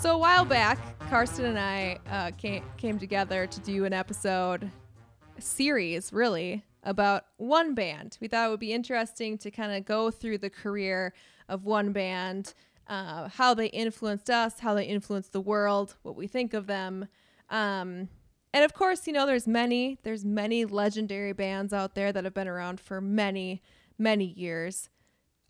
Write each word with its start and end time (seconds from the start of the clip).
So 0.00 0.14
a 0.14 0.18
while 0.18 0.46
back, 0.46 0.78
Carsten 1.10 1.44
and 1.44 1.58
I 1.58 1.98
uh, 2.10 2.30
came 2.38 2.64
came 2.78 2.98
together 2.98 3.46
to 3.46 3.60
do 3.60 3.84
an 3.84 3.92
episode, 3.92 4.70
series 5.38 6.10
really 6.10 6.64
about 6.84 7.26
one 7.36 7.74
band. 7.74 8.16
We 8.18 8.26
thought 8.26 8.46
it 8.46 8.50
would 8.50 8.60
be 8.60 8.72
interesting 8.72 9.36
to 9.36 9.50
kind 9.50 9.72
of 9.72 9.84
go 9.84 10.10
through 10.10 10.38
the 10.38 10.48
career 10.48 11.12
of 11.50 11.66
one 11.66 11.92
band, 11.92 12.54
uh, 12.86 13.28
how 13.28 13.52
they 13.52 13.66
influenced 13.66 14.30
us, 14.30 14.60
how 14.60 14.72
they 14.72 14.86
influenced 14.86 15.34
the 15.34 15.40
world, 15.42 15.96
what 16.00 16.16
we 16.16 16.26
think 16.26 16.54
of 16.54 16.66
them. 16.66 17.06
Um, 17.50 18.08
and 18.54 18.64
of 18.64 18.72
course, 18.72 19.06
you 19.06 19.12
know, 19.12 19.26
there's 19.26 19.46
many, 19.46 19.98
there's 20.02 20.24
many 20.24 20.64
legendary 20.64 21.34
bands 21.34 21.74
out 21.74 21.94
there 21.94 22.10
that 22.10 22.24
have 22.24 22.32
been 22.32 22.48
around 22.48 22.80
for 22.80 23.02
many, 23.02 23.60
many 23.98 24.24
years. 24.24 24.88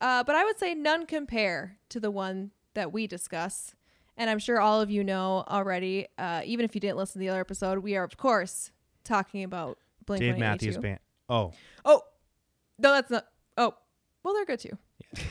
Uh, 0.00 0.24
but 0.24 0.34
I 0.34 0.42
would 0.44 0.58
say 0.58 0.74
none 0.74 1.06
compare 1.06 1.78
to 1.90 2.00
the 2.00 2.10
one 2.10 2.50
that 2.74 2.92
we 2.92 3.06
discuss. 3.06 3.76
And 4.20 4.28
I'm 4.28 4.38
sure 4.38 4.60
all 4.60 4.82
of 4.82 4.90
you 4.90 5.02
know 5.02 5.44
already, 5.48 6.06
uh, 6.18 6.42
even 6.44 6.66
if 6.66 6.74
you 6.74 6.80
didn't 6.82 6.98
listen 6.98 7.14
to 7.14 7.18
the 7.20 7.30
other 7.30 7.40
episode, 7.40 7.78
we 7.78 7.96
are, 7.96 8.04
of 8.04 8.18
course, 8.18 8.70
talking 9.02 9.44
about 9.44 9.78
Blink 10.04 10.20
Dave 10.20 10.36
Matthews 10.36 10.76
Band. 10.76 10.98
Oh, 11.30 11.52
Oh, 11.86 12.02
no, 12.78 12.92
that's 12.92 13.10
not. 13.10 13.24
Oh, 13.56 13.72
well, 14.22 14.34
they're 14.34 14.44
good 14.44 14.60
too. 14.60 14.76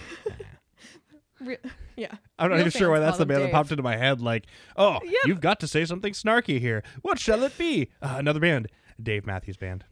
Re- 1.40 1.58
yeah. 1.96 2.16
I'm 2.40 2.50
not 2.50 2.56
Real 2.56 2.68
even 2.68 2.72
sure 2.72 2.90
why 2.90 2.98
that's 2.98 3.20
the 3.20 3.28
band 3.28 3.44
that 3.44 3.52
popped 3.52 3.70
into 3.70 3.84
my 3.84 3.96
head. 3.96 4.22
Like, 4.22 4.46
oh, 4.76 4.98
Yep. 5.04 5.14
you've 5.28 5.42
got 5.42 5.60
to 5.60 5.68
say 5.68 5.86
something 5.86 6.14
snarky 6.14 6.60
here. 6.60 6.82
What 7.04 7.20
shall 7.20 7.44
it 7.44 7.56
be? 7.60 7.92
Uh, 8.02 8.16
another 8.18 8.40
band, 8.40 8.70
Dave 9.02 9.24
Matthews 9.28 9.58
Band. 9.58 9.86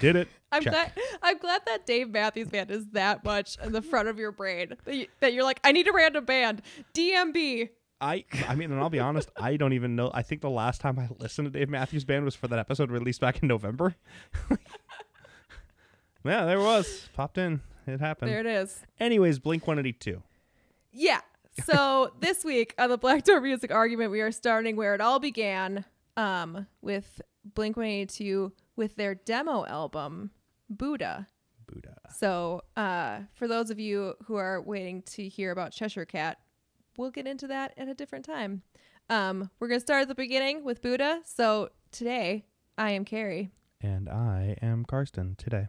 Did 0.00 0.14
it? 0.14 0.28
I'm 0.52 0.62
Check. 0.62 0.72
glad. 0.72 0.92
I'm 1.22 1.38
glad 1.38 1.62
that 1.66 1.86
Dave 1.86 2.10
Matthews 2.10 2.48
Band 2.48 2.70
is 2.70 2.86
that 2.92 3.24
much 3.24 3.58
in 3.64 3.72
the 3.72 3.82
front 3.82 4.06
of 4.06 4.16
your 4.16 4.30
brain 4.30 4.76
that, 4.84 4.94
you, 4.94 5.06
that 5.18 5.32
you're 5.32 5.42
like, 5.42 5.58
I 5.64 5.72
need 5.72 5.88
a 5.88 5.92
random 5.92 6.24
band, 6.24 6.62
DMB. 6.94 7.70
I, 8.00 8.24
I 8.48 8.54
mean, 8.54 8.70
and 8.70 8.80
I'll 8.80 8.90
be 8.90 9.00
honest, 9.00 9.30
I 9.36 9.56
don't 9.56 9.72
even 9.72 9.96
know. 9.96 10.10
I 10.12 10.22
think 10.22 10.40
the 10.40 10.50
last 10.50 10.80
time 10.80 10.98
I 10.98 11.08
listened 11.18 11.50
to 11.52 11.58
Dave 11.58 11.70
Matthews 11.70 12.04
Band 12.04 12.24
was 12.24 12.34
for 12.34 12.48
that 12.48 12.58
episode 12.58 12.90
released 12.90 13.20
back 13.20 13.42
in 13.42 13.48
November. 13.48 13.94
yeah, 14.50 16.44
there 16.44 16.58
it 16.58 16.62
was. 16.62 17.08
Popped 17.14 17.38
in. 17.38 17.60
It 17.86 18.00
happened. 18.00 18.30
There 18.30 18.40
it 18.40 18.46
is. 18.46 18.80
Anyways, 18.98 19.38
Blink 19.38 19.66
182. 19.66 20.22
Yeah. 20.92 21.20
So 21.64 22.12
this 22.20 22.44
week 22.44 22.74
on 22.78 22.90
the 22.90 22.98
Black 22.98 23.24
Door 23.24 23.42
Music 23.42 23.70
Argument, 23.72 24.10
we 24.10 24.20
are 24.20 24.32
starting 24.32 24.76
where 24.76 24.94
it 24.94 25.00
all 25.00 25.18
began, 25.18 25.84
um, 26.16 26.66
with 26.82 27.20
Blink 27.54 27.76
182 27.76 28.52
with 28.76 28.96
their 28.96 29.14
demo 29.14 29.64
album, 29.66 30.30
Buddha. 30.68 31.28
Buddha. 31.66 31.96
So, 32.16 32.62
uh, 32.76 33.20
for 33.34 33.48
those 33.48 33.70
of 33.70 33.78
you 33.78 34.14
who 34.24 34.36
are 34.36 34.60
waiting 34.60 35.02
to 35.02 35.28
hear 35.28 35.50
about 35.50 35.72
Cheshire 35.72 36.04
Cat, 36.04 36.38
we'll 36.96 37.10
get 37.10 37.26
into 37.26 37.46
that 37.48 37.72
at 37.76 37.88
a 37.88 37.94
different 37.94 38.24
time. 38.24 38.62
Um, 39.10 39.50
we're 39.58 39.68
going 39.68 39.80
to 39.80 39.84
start 39.84 40.02
at 40.02 40.08
the 40.08 40.14
beginning 40.14 40.64
with 40.64 40.80
Buddha. 40.82 41.20
So, 41.24 41.70
today, 41.92 42.44
I 42.78 42.90
am 42.90 43.04
Carrie. 43.04 43.50
And 43.80 44.08
I 44.08 44.56
am 44.62 44.84
Carsten 44.84 45.34
today. 45.36 45.68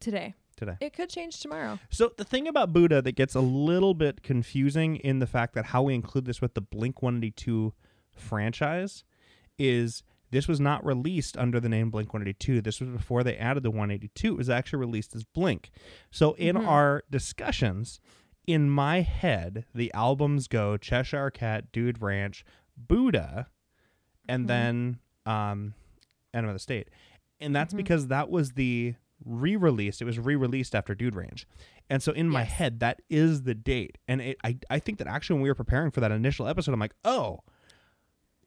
Today. 0.00 0.34
Today. 0.56 0.76
It 0.80 0.92
could 0.94 1.08
change 1.08 1.40
tomorrow. 1.40 1.78
So 1.90 2.12
the 2.16 2.24
thing 2.24 2.46
about 2.46 2.72
Buddha 2.72 3.02
that 3.02 3.12
gets 3.12 3.34
a 3.34 3.40
little 3.40 3.94
bit 3.94 4.22
confusing 4.22 4.96
in 4.96 5.18
the 5.18 5.26
fact 5.26 5.54
that 5.54 5.66
how 5.66 5.82
we 5.82 5.94
include 5.94 6.24
this 6.26 6.40
with 6.40 6.54
the 6.54 6.60
Blink 6.60 7.02
182 7.02 7.72
franchise 8.14 9.02
is 9.58 10.02
this 10.30 10.46
was 10.48 10.60
not 10.60 10.84
released 10.84 11.36
under 11.36 11.58
the 11.58 11.68
name 11.68 11.90
Blink 11.90 12.12
182. 12.12 12.60
This 12.60 12.80
was 12.80 12.90
before 12.90 13.22
they 13.24 13.36
added 13.36 13.62
the 13.62 13.70
182. 13.70 14.34
It 14.34 14.36
was 14.36 14.50
actually 14.50 14.78
released 14.80 15.14
as 15.16 15.24
Blink. 15.24 15.70
So 16.10 16.32
in 16.34 16.56
Mhm. 16.56 16.66
our 16.66 17.02
discussions, 17.10 18.00
in 18.46 18.68
my 18.70 19.00
head, 19.02 19.64
the 19.74 19.92
albums 19.94 20.48
go 20.48 20.76
Cheshire 20.76 21.30
Cat, 21.30 21.70
Dude 21.72 22.02
Ranch, 22.02 22.44
Buddha, 22.76 23.48
and 24.28 24.44
Mhm. 24.44 24.48
then 24.48 24.98
um, 25.24 25.74
Enema 26.34 26.48
of 26.50 26.54
the 26.56 26.58
State. 26.58 26.88
And 27.40 27.54
that's 27.54 27.72
Mhm. 27.74 27.76
because 27.78 28.08
that 28.08 28.28
was 28.30 28.52
the 28.52 28.94
re-released. 29.24 30.02
It 30.02 30.04
was 30.04 30.18
re-released 30.18 30.74
after 30.74 30.94
Dude 30.96 31.14
Ranch. 31.14 31.46
And 31.88 32.02
so 32.02 32.10
in 32.12 32.28
my 32.28 32.42
head, 32.42 32.80
that 32.80 33.02
is 33.08 33.42
the 33.44 33.54
date. 33.54 33.98
And 34.08 34.20
it, 34.20 34.36
I, 34.42 34.58
I 34.68 34.78
think 34.80 34.98
that 34.98 35.06
actually 35.06 35.34
when 35.34 35.42
we 35.44 35.48
were 35.50 35.54
preparing 35.54 35.90
for 35.92 36.00
that 36.00 36.10
initial 36.10 36.48
episode, 36.48 36.72
I'm 36.72 36.80
like, 36.80 36.94
oh, 37.04 37.40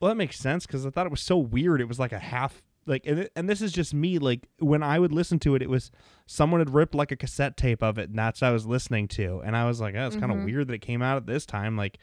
well, 0.02 0.10
that 0.10 0.16
makes 0.16 0.38
sense 0.38 0.66
because 0.66 0.86
I 0.86 0.90
thought 0.90 1.06
it 1.06 1.12
was 1.12 1.22
so 1.22 1.38
weird. 1.38 1.80
It 1.80 1.88
was 1.88 2.00
like 2.00 2.12
a 2.12 2.20
half, 2.20 2.62
like, 2.88 3.04
and, 3.06 3.30
and 3.36 3.50
this 3.50 3.62
is 3.62 3.72
just 3.72 3.94
me. 3.94 4.20
Like 4.20 4.48
when 4.60 4.84
I 4.84 5.00
would 5.00 5.12
listen 5.12 5.40
to 5.40 5.56
it, 5.56 5.62
it 5.62 5.70
was 5.70 5.92
someone 6.26 6.60
had 6.62 6.74
ripped 6.74 6.94
like 6.96 7.12
a 7.12 7.16
cassette 7.16 7.58
tape 7.58 7.82
of 7.84 7.98
it, 7.98 8.10
and 8.10 8.18
that's 8.20 8.42
what 8.42 8.48
I 8.50 8.52
was 8.52 8.66
listening 8.66 9.08
to. 9.10 9.42
And 9.46 9.56
I 9.56 9.66
was 9.66 9.82
like, 9.82 9.96
oh, 9.96 10.08
it's 10.08 10.16
kind 10.16 10.32
of 10.32 10.38
Mhm. 10.40 10.46
weird 10.46 10.68
that 10.68 10.74
it 10.74 10.82
came 10.82 11.02
out 11.02 11.18
at 11.18 11.26
this 11.26 11.46
time. 11.46 11.76
Like, 11.78 11.98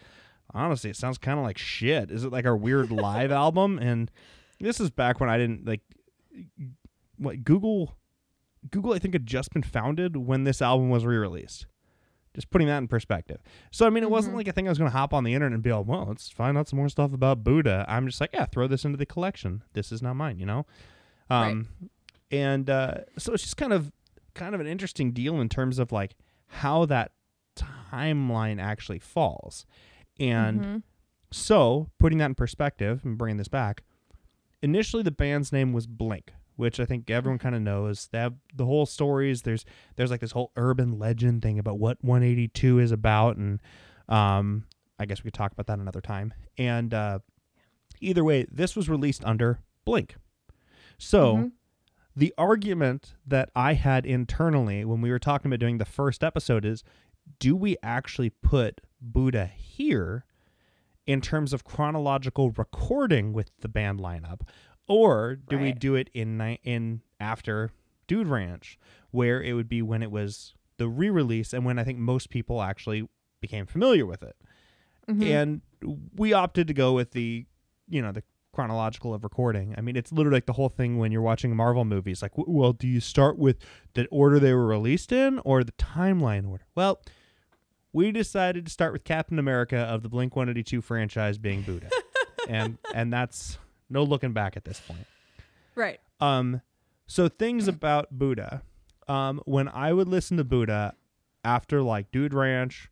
honestly, 0.54 0.91
it 0.91 0.97
sounds 0.97 1.19
kind 1.19 1.38
of 1.38 1.44
like 1.44 1.59
shit. 1.59 2.10
Is 2.10 2.25
it 2.25 2.32
like 2.32 2.44
our 2.47 2.56
weird 2.56 2.91
live 2.91 3.31
album? 3.32 3.78
And 3.78 4.10
this 4.60 4.81
is 4.81 4.91
back 4.91 5.20
when 5.20 5.28
I 5.31 5.38
didn't 5.38 5.66
like 5.66 5.81
what 7.16 7.44
Google 7.44 7.94
Google 8.70 8.93
I 8.93 8.99
think 8.99 9.14
had 9.14 9.26
just 9.26 9.53
been 9.53 9.62
founded 9.62 10.16
when 10.16 10.44
this 10.44 10.62
album 10.62 10.88
was 10.88 11.04
re-released. 11.04 11.66
Just 12.34 12.50
putting 12.50 12.66
that 12.69 12.78
in 12.78 12.88
perspective. 12.88 13.43
So 13.70 13.87
I 13.87 13.91
mean, 13.91 14.03
it 14.03 14.10
wasn't 14.10 14.34
Mhm. 14.34 14.38
like 14.38 14.48
a 14.48 14.53
thing 14.53 14.66
I 14.66 14.70
was 14.70 14.78
going 14.78 14.91
to 14.91 14.97
hop 14.97 15.12
on 15.12 15.22
the 15.25 15.34
internet 15.34 15.53
and 15.54 15.62
be 15.62 15.72
like, 15.72 15.87
"Well, 15.87 16.06
let's 16.06 16.31
find 16.31 16.56
out 16.56 16.66
some 16.69 16.78
more 16.78 16.88
stuff 16.88 17.12
about 17.12 17.44
Buddha." 17.44 17.84
I'm 17.88 18.06
just 18.06 18.20
like, 18.20 18.31
"Yeah, 18.32 18.47
throw 18.47 18.66
this 18.66 18.84
into 18.87 18.97
the 18.97 19.04
collection. 19.06 19.62
This 19.75 19.93
is 19.93 20.00
not 20.03 20.15
mine," 20.15 20.38
you 20.38 20.47
know. 20.47 20.65
Um, 21.28 21.69
and 22.31 22.70
uh, 22.70 22.98
so 23.19 23.32
it's 23.34 23.43
just 23.43 23.56
kind 23.59 23.72
of 23.72 23.93
kind 24.34 24.54
of 24.54 24.60
an 24.62 24.66
interesting 24.66 25.12
deal 25.12 25.41
in 25.43 25.48
terms 25.50 25.78
of 25.78 25.93
like 25.93 26.15
how 26.47 26.87
that 26.87 27.12
timeline 27.54 28.60
actually 28.60 28.99
falls. 28.99 29.66
And 30.19 30.60
Mhm. 30.64 30.82
so, 31.31 31.91
putting 31.99 32.19
that 32.19 32.26
in 32.26 32.34
perspective 32.34 33.04
and 33.04 33.19
bringing 33.19 33.37
this 33.37 33.49
back, 33.49 33.82
initially 34.62 35.03
the 35.03 35.10
band's 35.10 35.53
name 35.53 35.72
was 35.75 35.87
Blink, 35.87 36.32
which 36.56 36.78
I 36.80 36.84
think 36.84 37.10
everyone 37.10 37.38
kind 37.38 37.54
of 37.54 37.62
knows. 37.62 38.08
They 38.12 38.18
have 38.18 38.34
the 38.54 38.64
whole 38.66 38.86
stories. 38.86 39.42
There's 39.42 39.64
there's 39.96 40.10
like 40.10 40.20
this 40.20 40.32
whole 40.32 40.52
urban 40.56 40.98
legend 40.98 41.42
thing 41.42 41.58
about 41.58 41.78
what 41.78 41.98
182 42.02 42.78
is 42.78 42.92
about, 42.92 43.36
and 43.36 43.60
um, 44.08 44.64
I 44.98 45.06
guess 45.06 45.22
we 45.22 45.28
could 45.30 45.34
talk 45.34 45.52
about 45.52 45.66
that 45.66 45.78
another 45.78 46.00
time. 46.00 46.34
And 46.58 46.92
uh, 46.94 47.18
either 48.00 48.24
way, 48.24 48.46
this 48.50 48.76
was 48.76 48.88
released 48.88 49.24
under 49.24 49.60
Blink. 49.84 50.16
So 50.98 51.36
Mhm. 51.36 51.52
the 52.14 52.34
argument 52.38 53.14
that 53.26 53.50
I 53.56 53.74
had 53.74 54.04
internally 54.06 54.84
when 54.84 55.00
we 55.00 55.10
were 55.10 55.19
talking 55.19 55.48
about 55.50 55.60
doing 55.60 55.78
the 55.78 55.84
first 55.84 56.22
episode 56.22 56.64
is 56.64 56.84
do 57.38 57.56
we 57.56 57.76
actually 57.82 58.30
put 58.30 58.80
Buddha 59.00 59.46
here 59.46 60.24
in 61.06 61.20
terms 61.20 61.52
of 61.52 61.64
chronological 61.64 62.50
recording 62.50 63.32
with 63.32 63.50
the 63.60 63.69
band 63.69 63.98
lineup 63.98 64.42
or 64.92 65.36
do 65.36 65.58
we 65.58 65.72
do 65.72 65.94
it 65.94 66.10
in 66.14 66.36
ni- 66.38 66.60
in 66.64 67.00
after 67.20 67.70
Dude 68.06 68.26
Ranch 68.28 68.78
where 69.10 69.42
it 69.42 69.53
would 69.54 69.69
be 69.69 69.82
when 69.82 70.03
it 70.03 70.10
was 70.10 70.54
the 70.78 70.88
re-release 70.88 71.53
and 71.53 71.64
when 71.64 71.78
I 71.78 71.84
think 71.84 71.98
most 71.98 72.30
people 72.30 72.62
actually 72.62 73.08
became 73.41 73.66
familiar 73.66 74.06
with 74.06 74.22
it. 74.22 74.36
Mhm. 75.08 75.25
and 75.26 75.60
we 76.16 76.32
opted 76.32 76.69
to 76.69 76.75
go 76.75 76.92
with 76.92 77.10
the 77.12 77.44
you 77.88 78.00
know 78.02 78.12
the 78.12 78.22
chronological 78.52 79.14
of 79.14 79.25
recording. 79.25 79.75
I 79.76 79.81
mean 79.81 79.97
it's 79.97 80.12
literally 80.12 80.36
like 80.36 80.47
the 80.47 80.52
whole 80.52 80.69
thing 80.69 80.98
when 80.98 81.10
you're 81.10 81.22
watching 81.22 81.56
marvel 81.56 81.84
movies 81.84 82.22
like 82.22 82.32
w- 82.36 82.56
well 82.58 82.72
do 82.72 82.86
you 82.86 83.00
start 83.00 83.38
with 83.38 83.56
the 83.94 84.06
order 84.08 84.38
they 84.38 84.52
were 84.52 84.66
released 84.66 85.10
in 85.10 85.38
or 85.41 85.64
the 85.64 85.72
timeline 85.72 86.48
order? 86.48 86.64
Well 86.75 87.00
we 87.94 88.10
decided 88.12 88.64
to 88.66 88.72
start 88.72 88.92
with 88.92 89.04
captain 89.04 89.38
america 89.38 89.76
of 89.78 90.02
the 90.02 90.08
blink 90.08 90.34
182 90.36 90.81
franchise 90.82 91.38
being 91.38 91.62
buddha. 91.62 91.88
And 92.48 92.76
and 92.94 93.12
that's 93.12 93.56
no 93.92 94.03
looking 94.03 94.32
back 94.32 94.56
at 94.56 94.64
this 94.64 94.80
point 94.80 95.06
right. 95.75 96.00
um, 96.20 96.60
so 97.06 97.28
things 97.28 97.69
about 97.69 98.08
Buddha. 98.10 98.62
Um, 99.08 99.42
when 99.44 99.69
I 99.69 99.92
would 99.92 100.08
listen 100.08 100.36
to 100.38 100.44
Buddha 100.44 100.94
after 101.44 101.82
like 101.82 102.10
Dude 102.10 102.32
Ranch 102.32 102.88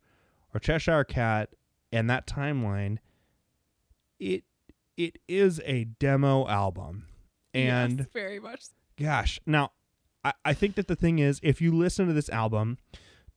or 0.53 0.61
Cheshire 0.61 1.05
Cat 1.05 1.51
and 1.93 2.11
that 2.11 2.27
timeline, 2.27 2.99
it 4.19 4.45
it 4.97 5.19
is 5.29 5.61
a 5.65 5.85
demo 5.85 6.47
album. 6.49 7.07
And 7.55 8.01
yes, 8.01 8.09
very 8.13 8.41
much. 8.41 8.65
gosh, 8.99 9.41
now 9.47 9.73
I, 10.25 10.33
I 10.45 10.53
think 10.53 10.75
that 10.75 10.89
the 10.89 10.97
thing 10.97 11.19
is 11.19 11.41
if 11.43 11.61
you 11.61 11.73
listen 11.73 12.07
to 12.09 12.13
this 12.13 12.29
album, 12.29 12.79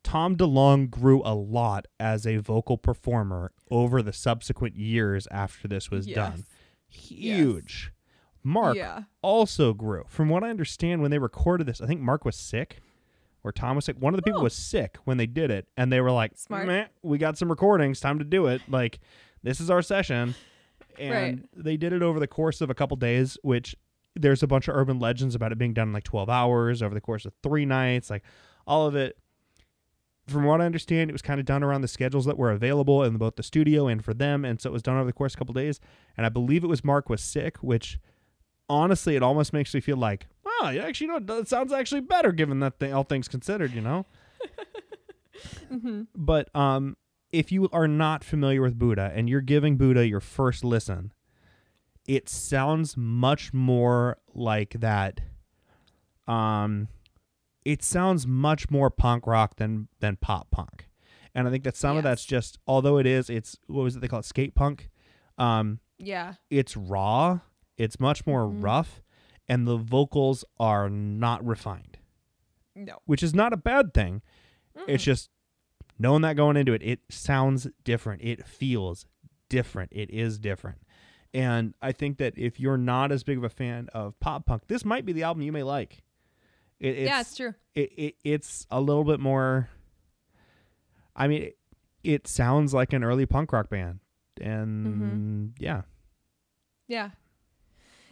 Tom 0.03 0.35
DeLonge 0.35 0.89
grew 0.89 1.21
a 1.23 1.33
lot 1.33 1.85
as 1.99 2.27
a 2.27 2.37
vocal 2.37 2.77
performer 2.77 3.51
over 3.71 4.01
the 4.01 4.13
subsequent 4.13 4.75
years 4.75 5.27
after 5.31 5.67
this 5.67 5.89
was 5.89 6.07
Yes. 6.07 6.15
done. 6.15 6.45
Huge. 6.93 7.91
Mark 8.43 8.75
Yeah. 8.77 9.03
also 9.21 9.73
grew. 9.73 10.03
From 10.07 10.29
what 10.29 10.43
I 10.43 10.49
understand, 10.49 11.01
when 11.01 11.11
they 11.11 11.19
recorded 11.19 11.65
this, 11.67 11.79
I 11.81 11.87
think 11.87 12.01
Mark 12.01 12.25
was 12.25 12.35
sick, 12.35 12.79
or 13.43 13.51
Tom 13.51 13.75
was 13.75 13.85
sick. 13.85 13.95
One 13.99 14.13
of 14.13 14.17
the 14.17 14.21
people 14.23 14.41
Oh. 14.41 14.43
was 14.43 14.53
sick 14.53 14.97
when 15.05 15.17
they 15.17 15.27
did 15.27 15.49
it, 15.51 15.67
and 15.77 15.91
they 15.91 16.01
were 16.01 16.11
like, 16.11 16.37
Smart. 16.37 16.67
"Meh, 16.67 16.87
we 17.01 17.17
got 17.17 17.37
some 17.37 17.49
recordings. 17.49 17.99
Time 17.99 18.19
to 18.19 18.25
do 18.25 18.47
it. 18.47 18.61
Like, 18.67 18.99
this 19.43 19.59
is 19.61 19.69
our 19.69 19.81
session." 19.81 20.35
And 20.99 21.11
Right. 21.13 21.39
they 21.63 21.77
did 21.77 21.93
it 21.93 22.01
over 22.03 22.19
the 22.19 22.27
course 22.27 22.61
of 22.61 22.69
a 22.69 22.75
couple 22.75 22.95
days, 22.97 23.37
which 23.41 23.75
there's 24.15 24.43
a 24.43 24.47
bunch 24.47 24.67
of 24.67 24.75
urban 24.75 24.99
legends 24.99 25.33
about 25.35 25.51
it 25.51 25.57
being 25.57 25.73
done 25.73 25.87
in 25.87 25.93
like 25.93 26.03
12 26.03 26.29
hours 26.29 26.83
over 26.83 26.93
the 26.93 27.01
course 27.01 27.25
of 27.25 27.33
three 27.41 27.65
nights. 27.65 28.09
Like, 28.09 28.23
all 28.67 28.85
of 28.87 28.95
it 28.95 29.17
from 30.27 30.45
what 30.45 30.61
I 30.61 30.65
understand, 30.65 31.09
it 31.09 31.13
was 31.13 31.21
kind 31.21 31.39
of 31.39 31.45
done 31.45 31.63
around 31.63 31.81
the 31.81 31.87
schedules 31.87 32.25
that 32.25 32.37
were 32.37 32.51
available 32.51 33.03
in 33.03 33.17
both 33.17 33.35
the 33.35 33.43
studio 33.43 33.87
and 33.87 34.03
for 34.03 34.13
them, 34.13 34.45
and 34.45 34.61
so 34.61 34.69
it 34.69 34.73
was 34.73 34.81
done 34.81 34.95
over 34.95 35.05
the 35.05 35.13
course 35.13 35.33
of 35.33 35.37
a 35.37 35.39
couple 35.39 35.53
days. 35.53 35.79
And 36.15 36.25
I 36.25 36.29
believe 36.29 36.63
it 36.63 36.67
was 36.67 36.83
Mark 36.83 37.09
was 37.09 37.21
sick, 37.21 37.57
which 37.57 37.99
honestly, 38.69 39.15
it 39.15 39.23
almost 39.23 39.53
makes 39.53 39.73
me 39.73 39.81
feel 39.81 39.97
like, 39.97 40.27
oh, 40.45 40.69
yeah, 40.69 40.83
actually, 40.85 41.07
you 41.07 41.19
know, 41.19 41.35
it 41.39 41.47
sounds 41.47 41.73
actually 41.73 42.01
better 42.01 42.31
given 42.31 42.59
that 42.59 42.79
thing, 42.79 42.93
all 42.93 43.03
things 43.03 43.27
considered, 43.27 43.73
you 43.73 43.81
know. 43.81 44.05
Mm-hmm. 45.71 46.03
But 46.15 46.55
um, 46.55 46.95
if 47.31 47.51
you 47.51 47.67
are 47.73 47.87
not 47.87 48.23
familiar 48.23 48.61
with 48.61 48.77
Buddha 48.77 49.11
and 49.13 49.29
you're 49.29 49.41
giving 49.41 49.75
Buddha 49.75 50.07
your 50.07 50.19
first 50.19 50.63
listen, 50.63 51.11
it 52.07 52.29
sounds 52.29 52.95
much 52.95 53.53
more 53.53 54.17
like 54.33 54.79
that. 54.79 55.21
Um, 56.27 56.87
it 57.65 57.81
sounds 57.83 58.25
much 58.27 58.69
more 58.69 58.89
punk 58.89 59.25
rock 59.27 59.55
than 59.57 59.87
than 59.99 60.15
pop 60.17 60.51
punk, 60.51 60.87
and 61.35 61.47
I 61.47 61.51
think 61.51 61.63
that 61.63 61.75
some 61.77 61.97
of 61.97 62.03
that's 62.03 62.25
just 62.25 62.59
although 62.67 62.97
it 62.97 63.05
is, 63.05 63.29
it's 63.29 63.57
what 63.67 63.83
was 63.83 63.95
it 63.95 63.99
they 64.01 64.07
call 64.07 64.19
it 64.19 64.25
skate 64.25 64.55
punk. 64.55 64.89
Um, 65.37 65.79
Yeah. 65.97 66.35
it's 66.49 66.75
raw. 66.77 67.39
It's 67.77 67.99
much 67.99 68.25
more 68.27 68.45
Mhm. 68.47 68.63
rough, 68.63 69.01
and 69.47 69.67
the 69.67 69.77
vocals 69.77 70.45
are 70.59 70.89
not 70.89 71.43
refined, 71.45 71.97
No. 72.75 72.99
which 73.05 73.23
is 73.23 73.33
not 73.33 73.51
a 73.53 73.57
bad 73.57 73.93
thing. 73.93 74.21
It's 74.87 75.03
Mm. 75.03 75.05
just 75.05 75.29
knowing 75.97 76.21
that 76.23 76.35
going 76.35 76.57
into 76.57 76.73
it, 76.73 76.83
it 76.83 76.99
sounds 77.09 77.67
different. 77.83 78.21
It 78.23 78.45
feels 78.45 79.05
different. 79.49 79.91
It 79.93 80.09
is 80.11 80.37
different. 80.39 80.79
And 81.33 81.73
I 81.81 81.91
think 81.93 82.17
that 82.19 82.37
if 82.37 82.59
you're 82.59 82.77
not 82.77 83.11
as 83.11 83.23
big 83.23 83.37
of 83.39 83.43
a 83.43 83.49
fan 83.49 83.89
of 83.93 84.19
pop 84.19 84.45
punk, 84.45 84.67
this 84.67 84.85
might 84.85 85.03
be 85.05 85.13
the 85.13 85.23
album 85.23 85.41
you 85.41 85.51
may 85.51 85.63
like. 85.63 86.03
It, 86.83 86.97
it's, 86.97 87.07
yeah, 87.07 87.21
it's 87.21 87.35
true. 87.37 87.53
it, 87.75 87.91
it 87.97 88.15
it's 88.25 88.67
a 88.69 88.81
little 88.81 89.05
bit 89.05 89.21
more. 89.21 89.69
I 91.15 91.27
mean, 91.27 91.43
it, 91.43 91.57
it 92.03 92.27
sounds 92.27 92.73
like 92.73 92.91
an 92.91 93.05
early 93.05 93.25
punk 93.25 93.53
rock 93.53 93.69
band, 93.69 93.99
and 94.41 94.85
Mm-hmm. 94.85 95.45
yeah, 95.63 95.81
Yeah. 96.87 97.11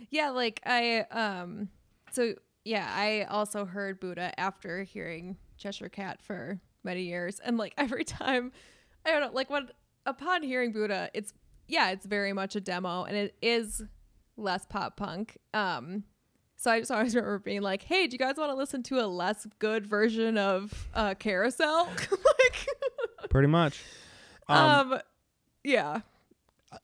Yeah, 0.09 0.29
like 0.29 0.61
I 0.65 1.01
um 1.11 1.67
so 2.11 2.33
yeah, 2.63 2.89
I 2.95 3.23
also 3.29 3.65
heard 3.65 3.99
Buddha 3.99 4.39
after 4.39 4.83
hearing 4.83 5.35
Cheshire 5.57 5.89
Cat 5.89 6.21
for 6.21 6.59
many 6.83 7.03
years 7.03 7.39
and 7.43 7.57
like 7.57 7.73
every 7.77 8.05
time 8.05 8.53
I 9.05 9.11
don't 9.11 9.21
know, 9.21 9.31
like 9.33 9.49
when 9.49 9.67
upon 10.05 10.43
hearing 10.43 10.71
Buddha, 10.71 11.09
it's 11.13 11.33
yeah, 11.67 11.91
it's 11.91 12.05
very 12.05 12.31
much 12.31 12.55
a 12.55 12.61
demo 12.61 13.03
and 13.03 13.17
it 13.17 13.35
is 13.41 13.83
less 14.37 14.65
pop 14.65 14.95
punk. 14.95 15.37
Um 15.53 16.03
so 16.61 16.71
I 16.71 16.79
just 16.79 16.91
always 16.91 17.15
remember 17.15 17.39
being 17.39 17.61
like, 17.61 17.81
"Hey, 17.83 18.07
do 18.07 18.13
you 18.13 18.19
guys 18.19 18.35
want 18.37 18.51
to 18.51 18.55
listen 18.55 18.83
to 18.83 18.99
a 19.03 19.07
less 19.07 19.47
good 19.59 19.85
version 19.87 20.37
of 20.37 20.87
uh, 20.93 21.15
Carousel?" 21.15 21.85
like, 22.11 22.67
pretty 23.29 23.47
much. 23.47 23.81
um, 24.47 24.99
yeah. 25.63 26.01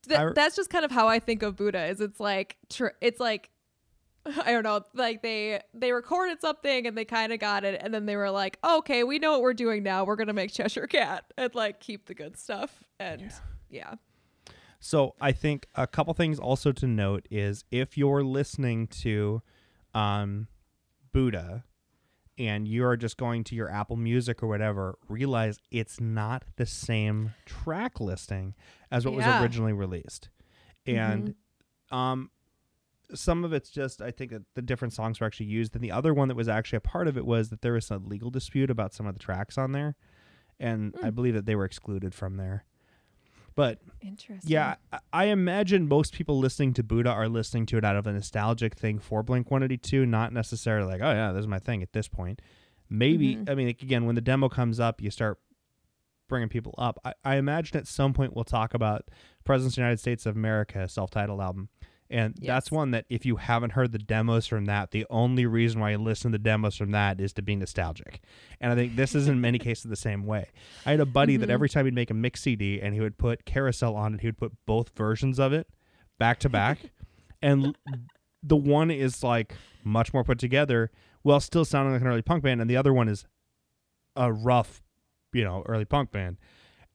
Th- 0.07 0.19
I- 0.19 0.33
that's 0.33 0.55
just 0.55 0.69
kind 0.69 0.83
of 0.83 0.91
how 0.91 1.07
i 1.07 1.17
think 1.17 1.43
of 1.43 1.55
buddha 1.55 1.85
is 1.85 2.01
it's 2.01 2.19
like 2.19 2.57
tr- 2.69 2.97
it's 2.99 3.21
like 3.21 3.49
i 4.25 4.51
don't 4.51 4.63
know 4.63 4.81
like 4.93 5.21
they 5.21 5.61
they 5.73 5.93
recorded 5.93 6.41
something 6.41 6.85
and 6.85 6.97
they 6.97 7.05
kind 7.05 7.31
of 7.31 7.39
got 7.39 7.63
it 7.63 7.79
and 7.81 7.93
then 7.93 8.05
they 8.05 8.17
were 8.17 8.29
like 8.29 8.59
okay 8.65 9.05
we 9.05 9.17
know 9.17 9.31
what 9.31 9.41
we're 9.41 9.53
doing 9.53 9.83
now. 9.83 10.03
We're 10.03 10.17
gonna 10.17 10.33
make 10.33 10.51
cheshire 10.51 10.87
cat 10.87 11.23
and 11.37 11.55
like 11.55 11.79
keep 11.79 12.05
the 12.05 12.13
good 12.13 12.35
stuff. 12.37 12.83
And 12.99 13.31
yeah, 13.69 13.93
So 14.81 15.15
I 15.21 15.31
think 15.31 15.67
a 15.75 15.87
couple 15.87 16.13
things 16.13 16.37
also 16.37 16.73
to 16.73 16.85
note 16.87 17.25
is 17.31 17.63
if 17.71 17.97
you're 17.97 18.23
listening 18.25 18.87
to 18.87 19.41
um, 19.97 20.47
Buddha 21.11 21.63
and 22.37 22.67
you 22.67 22.85
are 22.85 22.95
just 22.95 23.17
going 23.17 23.43
to 23.45 23.55
your 23.55 23.69
Apple 23.69 23.95
Music 23.95 24.43
or 24.43 24.47
whatever, 24.47 24.95
realize 25.09 25.59
it's 25.71 25.99
not 25.99 26.43
the 26.57 26.65
same 26.67 27.33
track 27.45 27.99
listing 27.99 28.53
as 28.91 29.05
what 29.05 29.11
Yeah. 29.15 29.17
was 29.17 29.41
originally 29.41 29.73
released. 29.73 30.29
And 30.85 31.33
um, 31.89 32.29
some 33.13 33.43
of 33.43 33.53
it's 33.53 33.69
just 33.71 34.01
I 34.01 34.11
think 34.11 34.31
that 34.31 34.43
the 34.53 34.61
different 34.61 34.93
songs 34.93 35.19
were 35.19 35.25
actually 35.25 35.47
used. 35.47 35.73
And 35.75 35.83
the 35.83 35.91
other 35.91 36.13
one 36.13 36.27
that 36.27 36.35
was 36.37 36.47
actually 36.47 36.77
a 36.77 36.81
part 36.81 37.07
of 37.07 37.17
it 37.17 37.25
was 37.25 37.49
that 37.49 37.61
there 37.61 37.73
was 37.73 37.89
a 37.89 37.97
legal 37.97 38.29
dispute 38.29 38.69
about 38.69 38.93
some 38.93 39.07
of 39.07 39.13
the 39.15 39.19
tracks 39.19 39.57
on 39.57 39.71
there. 39.71 39.95
And 40.59 40.93
I 41.01 41.09
Mm. 41.09 41.15
believe 41.15 41.33
that 41.33 41.45
they 41.47 41.55
were 41.55 41.65
excluded 41.65 42.13
from 42.13 42.37
there. 42.37 42.65
But 43.57 43.79
interesting 44.01 44.51
yeah, 44.51 44.75
I- 45.11 45.25
imagine 45.25 45.87
most 45.87 46.13
people 46.13 46.37
listening 46.37 46.73
to 46.75 46.83
Buddha 46.83 47.09
are 47.09 47.27
listening 47.27 47.65
to 47.65 47.77
it 47.79 47.83
out 47.83 47.95
of 47.95 48.05
a 48.05 48.13
nostalgic 48.13 48.75
thing 48.75 48.99
for 48.99 49.23
Blink 49.23 49.49
182, 49.49 50.05
not 50.05 50.31
necessarily 50.31 50.87
like, 50.93 51.01
oh, 51.01 51.11
yeah, 51.11 51.31
this 51.31 51.41
is 51.41 51.47
my 51.47 51.57
thing 51.57 51.81
at 51.81 51.91
this 51.91 52.07
point. 52.07 52.39
Maybe, 52.87 53.35
Mhm. 53.37 53.49
I 53.49 53.55
mean, 53.55 53.65
like, 53.65 53.81
again, 53.81 54.05
when 54.05 54.13
the 54.13 54.21
demo 54.21 54.47
comes 54.47 54.79
up, 54.79 55.01
you 55.01 55.09
start 55.09 55.39
bringing 56.29 56.49
people 56.49 56.75
up. 56.77 56.99
I, 57.03 57.13
I 57.25 57.35
imagine 57.37 57.77
at 57.77 57.87
some 57.87 58.13
point 58.13 58.35
we'll 58.35 58.45
talk 58.45 58.75
about 58.75 59.09
President's 59.43 59.75
United 59.75 59.99
States 59.99 60.27
of 60.27 60.35
America 60.35 60.87
self 60.87 61.09
titled 61.09 61.41
album. 61.41 61.69
And 62.09 62.35
that's 62.41 62.71
one 62.71 62.91
that 62.91 63.05
if 63.09 63.25
you 63.25 63.35
haven't 63.35 63.71
heard 63.71 63.91
the 63.91 63.97
demos 63.99 64.47
from 64.47 64.65
that, 64.65 64.91
the 64.91 65.05
only 65.09 65.45
reason 65.45 65.81
why 65.81 65.91
you 65.91 65.97
listen 65.97 66.31
to 66.31 66.37
the 66.37 66.43
demos 66.43 66.75
from 66.77 66.91
that 66.91 67.19
is 67.19 67.33
to 67.33 67.41
be 67.41 67.55
nostalgic. 67.55 68.21
And 68.61 68.71
I 68.71 68.75
think 68.75 68.95
this 68.95 69.13
is 69.13 69.27
in 69.27 69.41
many 69.41 69.59
cases 69.67 69.83
the 69.89 69.95
same 69.95 70.25
way. 70.25 70.47
I 70.85 70.91
had 70.91 70.99
a 71.01 71.05
buddy 71.05 71.35
that 71.37 71.49
Mhm. 71.49 71.53
every 71.53 71.69
time 71.69 71.85
he'd 71.85 71.93
make 71.93 72.09
a 72.09 72.13
mix 72.13 72.41
CD 72.41 72.79
and 72.81 72.93
he 72.93 73.01
would 73.01 73.17
put 73.17 73.45
Carousel 73.45 73.95
on 73.95 74.13
it, 74.13 74.21
he 74.21 74.27
would 74.27 74.37
put 74.37 74.53
both 74.65 74.95
versions 74.95 75.37
of 75.39 75.51
it 75.53 75.67
back 76.17 76.39
to 76.39 76.49
back. 76.49 76.79
and 77.41 77.75
the 78.41 78.55
one 78.55 78.89
is 78.89 79.23
like 79.23 79.53
much 79.83 80.13
more 80.13 80.23
put 80.23 80.39
together 80.39 80.91
while 81.23 81.39
still 81.41 81.65
sounding 81.65 81.91
like 81.93 82.01
an 82.01 82.07
early 82.07 82.21
punk 82.21 82.43
band, 82.43 82.61
and 82.61 82.69
the 82.69 82.77
other 82.77 82.93
one 82.93 83.09
is 83.09 83.25
a 84.15 84.31
rough, 84.31 84.81
you 85.33 85.43
know, 85.43 85.63
early 85.65 85.83
punk 85.85 86.11
band. 86.11 86.37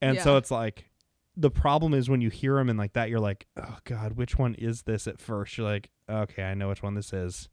And 0.00 0.16
so 0.24 0.36
it's 0.36 0.50
like 0.50 0.88
the 1.36 1.50
problem 1.50 1.94
is 1.94 2.10
when 2.10 2.20
you 2.20 2.30
hear 2.30 2.56
them 2.56 2.68
and 2.68 2.78
like 2.78 2.92
that, 2.92 3.08
you're 3.08 3.20
like, 3.20 3.46
oh 3.56 3.78
god, 3.84 4.12
which 4.12 4.38
one 4.38 4.54
is 4.54 4.82
this? 4.82 5.06
At 5.06 5.20
first, 5.20 5.56
you're 5.56 5.66
like, 5.66 5.90
okay, 6.08 6.44
I 6.44 6.54
know 6.54 6.68
which 6.68 6.82
one 6.82 6.94
this 6.94 7.12
is. 7.12 7.48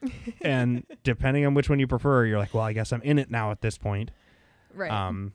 and 0.42 0.84
depending 1.02 1.46
on 1.46 1.54
which 1.54 1.68
one 1.68 1.78
you 1.78 1.86
prefer, 1.86 2.24
you're 2.24 2.38
like, 2.38 2.54
well, 2.54 2.64
I 2.64 2.72
guess 2.72 2.92
I'm 2.92 3.02
in 3.02 3.18
it 3.18 3.30
now 3.30 3.50
at 3.50 3.60
this 3.60 3.78
point. 3.78 4.10
right 4.72 4.90
Um, 4.90 5.32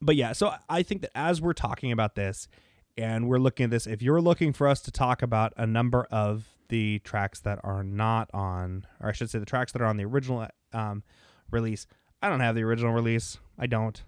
but 0.00 0.16
yeah, 0.16 0.32
so 0.32 0.54
I 0.68 0.82
think 0.82 1.02
that 1.02 1.10
as 1.14 1.40
we're 1.40 1.52
talking 1.52 1.92
about 1.92 2.14
this 2.14 2.48
and 2.96 3.28
we're 3.28 3.38
looking 3.38 3.64
at 3.64 3.70
this, 3.70 3.86
if 3.86 4.02
you're 4.02 4.20
looking 4.20 4.52
for 4.52 4.68
us 4.68 4.80
to 4.82 4.90
talk 4.90 5.22
about 5.22 5.52
a 5.56 5.66
number 5.66 6.06
of 6.10 6.48
the 6.68 7.00
tracks 7.00 7.40
that 7.40 7.58
are 7.64 7.82
not 7.82 8.30
on, 8.32 8.86
or 9.00 9.08
I 9.08 9.12
should 9.12 9.30
say 9.30 9.38
the 9.38 9.46
tracks 9.46 9.72
that 9.72 9.82
are 9.82 9.86
on 9.86 9.96
the 9.96 10.04
original 10.04 10.46
um, 10.72 11.02
release, 11.50 11.86
I 12.22 12.28
don't 12.28 12.40
have 12.40 12.54
the 12.54 12.62
original 12.62 12.92
release. 12.92 13.38
I 13.58 13.66
don't. 13.66 14.02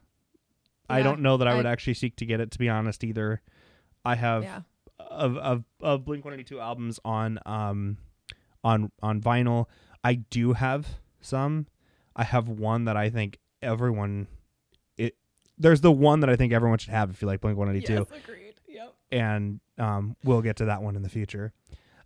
I 0.91 1.03
don't 1.03 1.21
know 1.21 1.37
that 1.39 1.49
I 1.49 1.55
would 1.55 1.67
I- 1.67 1.71
actually 1.73 1.95
seek 1.95 2.17
to 2.17 2.27
get 2.27 2.41
it, 2.41 2.51
to 2.53 2.59
be 2.59 2.69
honest, 2.69 3.03
either. 3.05 3.41
I 4.05 4.15
have 4.17 4.43
yeah 4.45 4.61
of 4.99 5.37
of, 5.39 5.65
of 5.81 6.05
Blink 6.05 6.25
One 6.25 6.35
Eighty 6.35 6.45
Two 6.45 6.61
albums 6.61 6.99
on 7.05 7.39
um 7.47 7.99
on 8.65 8.91
on 9.03 9.21
vinyl. 9.21 9.67
I 10.05 10.15
do 10.15 10.53
have 10.55 10.87
some. 11.21 11.67
I 12.17 12.25
have 12.25 12.49
one 12.49 12.85
that 12.85 12.97
I 12.97 13.11
think 13.11 13.39
everyone 13.63 14.27
it 14.97 15.17
there's 15.59 15.81
the 15.83 15.93
one 15.93 16.21
that 16.21 16.31
I 16.31 16.37
think 16.37 16.53
everyone 16.53 16.79
should 16.79 16.91
have 16.93 17.11
if 17.11 17.21
you 17.23 17.29
like 17.29 17.41
Blink 17.41 17.59
One 17.59 17.69
Eighty 17.71 17.87
Two, 17.87 18.07
yes 18.11 18.21
agreed 18.25 18.55
yep 18.69 18.95
and 19.13 19.61
um 19.79 20.17
we'll 20.25 20.43
get 20.43 20.57
to 20.57 20.65
that 20.67 20.83
one 20.83 20.97
in 20.97 21.03
the 21.03 21.09
future. 21.11 21.53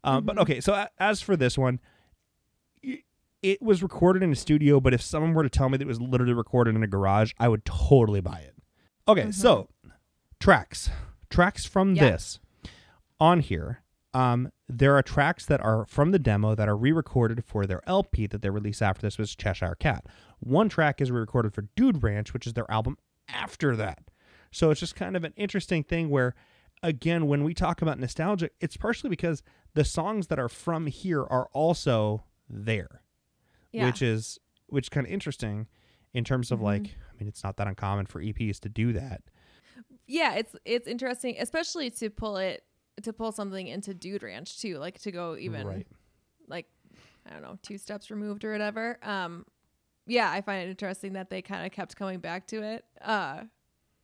Um, 0.02 0.24
But 0.24 0.36
Mhm. 0.36 0.42
okay, 0.42 0.60
so 0.60 0.74
a- 0.74 0.90
as 0.98 1.20
for 1.22 1.36
this 1.36 1.56
one. 1.58 1.80
It 3.42 3.60
was 3.60 3.82
recorded 3.82 4.22
in 4.22 4.32
a 4.32 4.34
studio, 4.36 4.80
but 4.80 4.94
if 4.94 5.02
someone 5.02 5.34
were 5.34 5.42
to 5.42 5.50
tell 5.50 5.68
me 5.68 5.76
that 5.76 5.84
it 5.84 5.86
was 5.88 6.00
literally 6.00 6.32
recorded 6.32 6.74
in 6.76 6.82
a 6.82 6.86
garage, 6.86 7.32
I 7.38 7.48
would 7.48 7.64
totally 7.66 8.22
buy 8.22 8.38
it. 8.38 8.53
Okay, 9.06 9.24
Mhm. 9.26 9.34
so 9.34 9.68
tracks, 10.40 10.90
tracks 11.30 11.64
from 11.66 11.94
Yeah. 11.94 12.10
this 12.10 12.40
on 13.20 13.40
here. 13.40 13.82
Um, 14.12 14.50
there 14.68 14.96
are 14.96 15.02
tracks 15.02 15.44
that 15.46 15.60
are 15.60 15.84
from 15.86 16.12
the 16.12 16.18
demo 16.18 16.54
that 16.54 16.68
are 16.68 16.76
re-recorded 16.76 17.44
for 17.44 17.66
their 17.66 17.86
LP 17.88 18.26
that 18.28 18.42
they 18.42 18.50
released 18.50 18.80
after 18.80 19.02
this 19.06 19.18
was 19.18 19.34
Cheshire 19.34 19.74
Cat. 19.74 20.06
One 20.40 20.68
track 20.68 21.00
is 21.00 21.10
re-recorded 21.10 21.52
for 21.52 21.62
Dude 21.76 22.02
Ranch, 22.02 22.32
which 22.32 22.46
is 22.46 22.52
their 22.54 22.70
album 22.70 22.96
after 23.28 23.74
that. 23.76 24.08
So 24.52 24.70
it's 24.70 24.80
just 24.80 24.94
kind 24.94 25.16
of 25.16 25.24
an 25.24 25.32
interesting 25.36 25.82
thing 25.82 26.08
where, 26.10 26.34
again, 26.82 27.26
when 27.26 27.42
we 27.42 27.54
talk 27.54 27.82
about 27.82 27.98
nostalgia, 27.98 28.50
it's 28.60 28.76
partially 28.76 29.10
because 29.10 29.42
the 29.74 29.84
songs 29.84 30.28
that 30.28 30.38
are 30.38 30.48
from 30.48 30.86
here 30.86 31.22
are 31.24 31.48
also 31.52 32.24
there 32.48 33.00
yeah 33.72 33.86
which 33.86 34.00
is 34.02 34.38
which 34.66 34.90
kind 34.90 35.04
of 35.06 35.12
interesting 35.12 35.66
in 36.12 36.22
terms 36.22 36.52
of 36.52 36.60
Mhm. 36.60 36.62
like 36.62 36.96
I 37.14 37.18
mean 37.22 37.28
it's 37.28 37.44
not 37.44 37.56
that 37.58 37.66
uncommon 37.68 38.06
for 38.06 38.20
EPs 38.20 38.58
to 38.60 38.68
do 38.68 38.92
that. 38.94 39.22
yeah 40.06 40.34
it's 40.34 40.54
it's 40.64 40.86
interesting 40.86 41.36
especially 41.38 41.90
to 41.90 42.10
pull 42.10 42.36
it 42.36 42.64
to 43.02 43.12
pull 43.12 43.32
something 43.32 43.66
into 43.66 43.94
dude 43.94 44.22
ranch 44.22 44.60
too 44.60 44.78
like 44.78 44.98
to 45.00 45.10
go 45.10 45.36
even 45.36 45.66
Right. 45.66 45.86
like 46.48 46.66
i 47.26 47.32
don't 47.32 47.42
know 47.42 47.58
two 47.62 47.78
steps 47.78 48.10
removed 48.10 48.44
or 48.44 48.52
whatever 48.52 48.98
um 49.02 49.44
yeah 50.06 50.30
i 50.30 50.40
find 50.42 50.64
it 50.66 50.70
interesting 50.70 51.14
that 51.14 51.28
they 51.30 51.42
kind 51.42 51.64
of 51.66 51.72
kept 51.72 51.96
coming 51.96 52.20
back 52.20 52.46
to 52.48 52.62
it 52.62 52.84
uh 53.02 53.44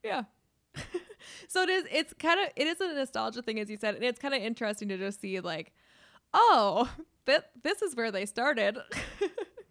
yeah 0.02 0.22
so 1.48 1.62
it 1.62 1.68
is 1.68 1.84
it's 1.92 2.14
kind 2.14 2.40
of 2.40 2.48
it 2.56 2.66
is 2.66 2.80
a 2.80 2.94
nostalgia 2.94 3.42
thing 3.42 3.60
as 3.60 3.68
you 3.70 3.76
said 3.76 3.94
and 3.94 4.02
it's 4.04 4.18
kind 4.18 4.34
of 4.34 4.40
interesting 4.42 4.88
to 4.88 4.96
just 4.96 5.20
see 5.20 5.38
like 5.40 5.72
oh 6.34 6.90
th- 7.26 7.42
this 7.62 7.82
is 7.82 7.94
where 7.94 8.10
they 8.10 8.24
started 8.26 8.78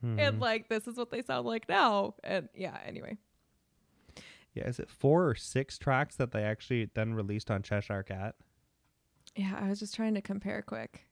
Mhm. 0.05 0.19
and 0.27 0.39
like 0.39 0.69
this 0.69 0.87
is 0.87 0.95
what 0.95 1.09
they 1.09 1.21
sound 1.23 1.45
like 1.45 1.67
now 1.67 2.13
and 2.23 2.47
yeah 2.55 2.77
anyway 2.85 3.17
Yeah, 4.53 4.67
is 4.67 4.79
it 4.79 4.89
four 4.89 5.27
or 5.29 5.35
six 5.35 5.77
tracks 5.77 6.15
that 6.15 6.31
they 6.31 6.43
actually 6.43 6.89
then 6.93 7.13
released 7.13 7.51
on 7.51 7.61
Cheshire 7.61 8.03
Cat? 8.03 8.35
Yeah, 9.35 9.57
I 9.59 9.69
was 9.69 9.79
just 9.79 9.93
trying 9.95 10.15
to 10.15 10.21
compare 10.21 10.61
quick. 10.61 11.07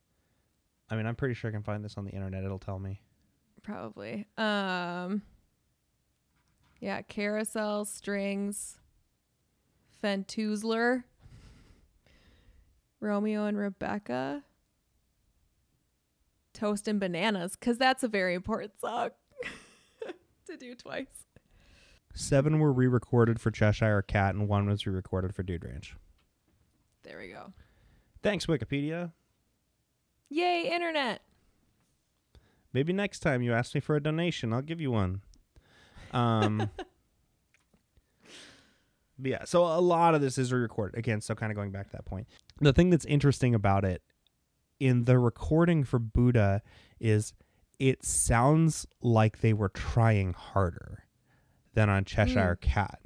I 0.89 0.95
mean, 0.95 1.05
I'm 1.05 1.15
pretty 1.15 1.33
sure 1.33 1.49
I 1.49 1.53
can 1.53 1.63
find 1.63 1.83
this 1.83 1.97
on 1.97 2.05
the 2.05 2.11
internet. 2.11 2.43
It'll 2.43 2.59
tell 2.59 2.79
me. 2.79 3.01
Probably. 3.61 4.25
Um 4.37 5.21
Yeah, 6.79 7.01
carousel, 7.01 7.85
strings, 7.85 8.77
Fentoozler, 10.03 11.03
Romeo 12.99 13.45
and 13.45 13.57
Rebecca, 13.57 14.43
Toast 16.53 16.87
and 16.87 16.99
Bananas, 16.99 17.55
because 17.55 17.77
that's 17.77 18.03
a 18.03 18.07
very 18.07 18.33
important 18.33 18.79
song 18.79 19.09
to 20.47 20.57
do 20.57 20.73
twice. 20.75 21.26
Seven 22.17 22.57
were 22.59 22.73
re-recorded 22.73 23.39
for 23.39 23.51
Cheshire 23.51 24.01
Cat, 24.01 24.33
and 24.33 24.47
one 24.47 24.67
was 24.67 24.87
re-recorded 24.87 25.35
for 25.35 25.43
Dude 25.43 25.63
Ranch. 25.63 25.95
There 27.03 27.19
we 27.19 27.29
go. 27.29 27.53
Thanks, 28.23 28.47
Wikipedia. 28.47 29.11
Yay, 30.29 30.71
internet. 30.73 31.21
Maybe 32.73 32.91
next 32.91 33.19
time 33.19 33.43
you 33.43 33.53
ask 33.53 33.75
me 33.75 33.81
for 33.81 33.95
a 33.95 34.01
donation, 34.01 34.51
I'll 34.51 34.63
give 34.63 34.81
you 34.81 34.89
one. 34.89 35.21
Um, 36.11 36.57
but 39.19 39.29
yeah, 39.29 39.43
so 39.45 39.63
a 39.63 39.79
lot 39.79 40.15
of 40.15 40.21
this 40.21 40.39
is 40.39 40.51
re-recorded 40.51 40.97
again. 40.97 41.21
So 41.21 41.35
kind 41.35 41.51
of 41.51 41.55
going 41.55 41.71
back 41.71 41.85
to 41.91 41.97
that 41.97 42.05
point, 42.05 42.27
the 42.59 42.73
thing 42.73 42.89
that's 42.89 43.05
interesting 43.05 43.53
about 43.53 43.85
it 43.85 44.01
in 44.79 45.05
the 45.05 45.19
recording 45.19 45.83
for 45.83 45.99
Buddha 45.99 46.63
is 46.99 47.33
it 47.79 48.03
sounds 48.03 48.87
like 49.01 49.41
they 49.41 49.53
were 49.53 49.69
trying 49.69 50.33
harder 50.33 51.03
than 51.77 51.91
on 51.91 52.03
Cheshire 52.05 52.57
Cat, 52.59 52.99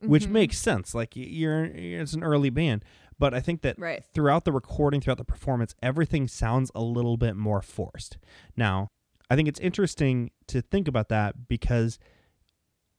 which 0.00 0.26
Mhm. 0.26 0.30
makes 0.30 0.56
sense. 0.58 0.94
Like 0.94 1.14
y- 1.16 1.22
you're, 1.22 1.64
it's 1.64 2.12
an 2.14 2.22
early 2.22 2.48
band, 2.48 2.84
but 3.18 3.34
I 3.34 3.40
think 3.40 3.62
that 3.62 3.76
Right. 3.76 4.04
throughout 4.14 4.44
the 4.44 4.52
recording, 4.52 5.00
throughout 5.00 5.18
the 5.18 5.24
performance, 5.24 5.74
everything 5.82 6.28
sounds 6.28 6.70
a 6.76 6.80
little 6.80 7.16
bit 7.16 7.34
more 7.34 7.60
forced. 7.60 8.16
Now, 8.56 8.86
I 9.28 9.34
think 9.34 9.48
it's 9.48 9.58
interesting 9.58 10.30
to 10.46 10.60
think 10.62 10.86
about 10.86 11.08
that 11.08 11.48
because 11.48 11.98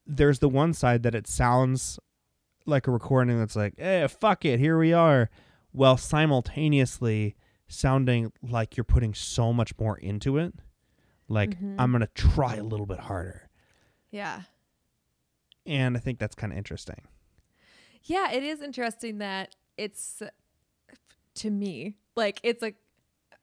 there's 0.06 0.40
the 0.40 0.50
one 0.50 0.74
side 0.74 1.04
that 1.04 1.16
it 1.16 1.28
sounds 1.28 1.98
like 2.66 2.86
a 2.88 2.92
recording 2.92 3.40
that's 3.40 3.56
like, 3.56 3.76
eh, 3.78 4.08
fuck 4.08 4.44
it, 4.44 4.60
here 4.60 4.78
we 4.78 4.92
are, 4.92 5.30
while 5.72 5.96
simultaneously 5.96 7.36
sounding 7.68 8.34
like 8.42 8.76
you're 8.76 8.84
putting 8.84 9.14
so 9.14 9.54
much 9.54 9.78
more 9.80 9.98
into 9.98 10.38
it. 10.38 10.56
Like, 11.30 11.58
Mhm. 11.60 11.76
I'm 11.80 11.92
going 11.92 12.02
to 12.02 12.08
try 12.08 12.56
a 12.56 12.64
little 12.64 12.86
bit 12.86 13.00
harder. 13.00 13.50
Yeah. 14.12 14.42
And 15.66 15.98
I 15.98 16.00
think 16.00 16.20
that's 16.20 16.36
kind 16.36 16.52
of 16.54 16.58
interesting. 16.58 17.02
Yeah, 18.04 18.32
it 18.32 18.44
is 18.44 18.62
interesting 18.62 19.18
that 19.20 19.56
it's 19.78 20.22
to 21.36 21.50
me 21.50 21.98
like 22.16 22.40
it's 22.44 22.64
a 22.64 22.74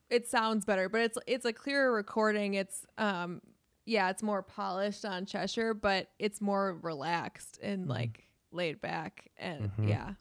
it 0.09 0.29
sounds 0.29 0.65
better, 0.65 0.89
but 0.89 1.01
it's 1.01 1.19
it's 1.27 1.45
a 1.45 1.53
clearer 1.53 1.93
recording. 1.93 2.55
It's 2.55 2.87
um 2.99 3.41
yeah, 3.85 4.11
it's 4.11 4.23
more 4.23 4.43
polished 4.43 5.05
on 5.05 5.27
Cheshire, 5.27 5.75
but 5.75 6.11
it's 6.21 6.41
more 6.41 6.79
relaxed 6.83 7.59
and 7.63 7.87
Mhm. 7.87 7.91
like 7.91 8.27
laid 8.53 8.81
back 8.81 9.31
and 9.37 9.71
Mhm. 9.79 9.89
yeah. 9.89 10.15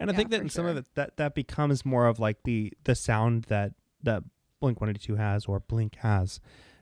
And 0.00 0.10
I 0.10 0.12
Yeah, 0.12 0.16
think 0.16 0.30
that 0.30 0.40
in 0.40 0.48
some 0.50 0.66
of 0.66 0.76
it 0.76 0.86
that 0.96 1.16
that 1.18 1.34
becomes 1.34 1.84
more 1.84 2.06
of 2.06 2.18
like 2.18 2.42
the 2.42 2.72
the 2.84 2.94
sound 2.96 3.44
that 3.44 3.74
that 4.02 4.24
Blink 4.60 4.80
182 4.80 5.14
has 5.16 5.46
or 5.46 5.60
Blink 5.60 5.96
has 5.96 6.40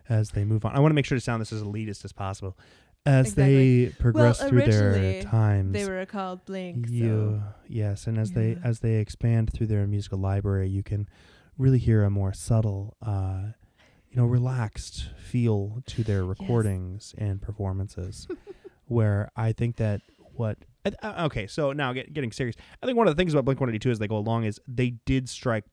as 0.08 0.30
they 0.30 0.44
move 0.44 0.64
on. 0.64 0.74
I 0.74 0.80
want 0.80 0.90
to 0.90 0.94
make 0.94 1.04
sure 1.04 1.16
to 1.16 1.20
sound 1.20 1.40
this 1.42 1.52
as 1.52 1.62
elitist 1.62 2.04
as 2.04 2.12
possible 2.12 2.56
as 3.04 3.28
Exactly. 3.32 3.86
they 3.86 3.92
progress 3.92 4.40
Well, 4.40 4.48
through 4.48 4.62
their 4.66 5.22
times. 5.22 5.72
They 5.72 5.88
were 5.88 6.04
called 6.06 6.44
Blink. 6.44 6.86
So. 6.86 6.92
you 6.92 7.42
yes, 7.68 8.06
and 8.06 8.18
as 8.18 8.32
they 8.32 8.56
as 8.62 8.80
they 8.80 8.94
expand 8.96 9.52
through 9.52 9.66
their 9.68 9.86
musical 9.86 10.18
library, 10.18 10.68
you 10.68 10.82
can 10.82 11.08
really 11.58 11.78
hear 11.78 12.04
a 12.04 12.10
more 12.10 12.32
subtle 12.32 12.96
uh 13.04 13.52
you 14.10 14.16
know, 14.20 14.26
relaxed 14.26 15.08
feel 15.16 15.82
to 15.86 16.04
their 16.04 16.22
recordings 16.24 17.14
and 17.16 17.40
performances. 17.40 18.28
where 18.86 19.30
I 19.36 19.52
think 19.52 19.76
that 19.76 20.02
what 20.34 20.58
th- 20.84 20.94
okay, 21.02 21.46
so 21.46 21.72
now 21.72 21.92
get, 21.94 22.12
getting 22.12 22.30
serious. 22.30 22.56
I 22.82 22.86
think 22.86 22.98
one 22.98 23.08
of 23.08 23.16
the 23.16 23.20
things 23.20 23.32
about 23.32 23.46
Blink 23.46 23.58
One 23.60 23.70
Eighty 23.70 23.78
Two 23.78 23.90
as 23.90 23.98
they 23.98 24.08
go 24.08 24.16
along 24.18 24.44
is 24.44 24.60
they 24.68 24.90
did 25.06 25.28
strike 25.30 25.64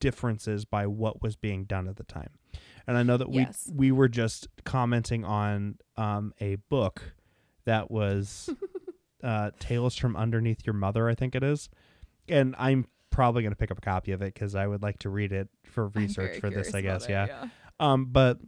differences 0.00 0.64
by 0.64 0.86
what 0.86 1.22
was 1.22 1.36
being 1.36 1.64
done 1.64 1.86
at 1.88 1.96
the 1.96 2.02
time, 2.04 2.30
and 2.86 2.96
I 2.96 3.02
know 3.02 3.16
that 3.16 3.28
we 3.30 3.38
Yes. 3.42 3.70
we 3.72 3.92
were 3.92 4.08
just 4.08 4.48
commenting 4.64 5.24
on 5.24 5.78
um, 5.96 6.32
a 6.40 6.56
book 6.68 7.14
that 7.64 7.90
was 7.90 8.50
uh, 9.22 9.50
Tales 9.58 9.96
from 9.96 10.16
Underneath 10.16 10.66
Your 10.66 10.74
Mother, 10.74 11.08
I 11.08 11.14
think 11.14 11.34
it 11.34 11.42
is, 11.42 11.68
and 12.28 12.54
I'm 12.58 12.86
probably 13.10 13.42
going 13.42 13.52
to 13.52 13.56
pick 13.56 13.70
up 13.70 13.78
a 13.78 13.80
copy 13.80 14.10
of 14.12 14.22
it 14.22 14.34
because 14.34 14.54
I 14.54 14.66
would 14.66 14.82
like 14.82 14.98
to 15.00 15.08
read 15.08 15.32
it 15.32 15.48
for 15.64 15.88
research 15.88 16.40
for 16.40 16.50
this. 16.50 16.74
I 16.74 16.80
guess, 16.80 17.06
about 17.06 17.28
yeah. 17.28 17.44
it, 17.44 17.50
Um, 17.80 18.06
but 18.06 18.38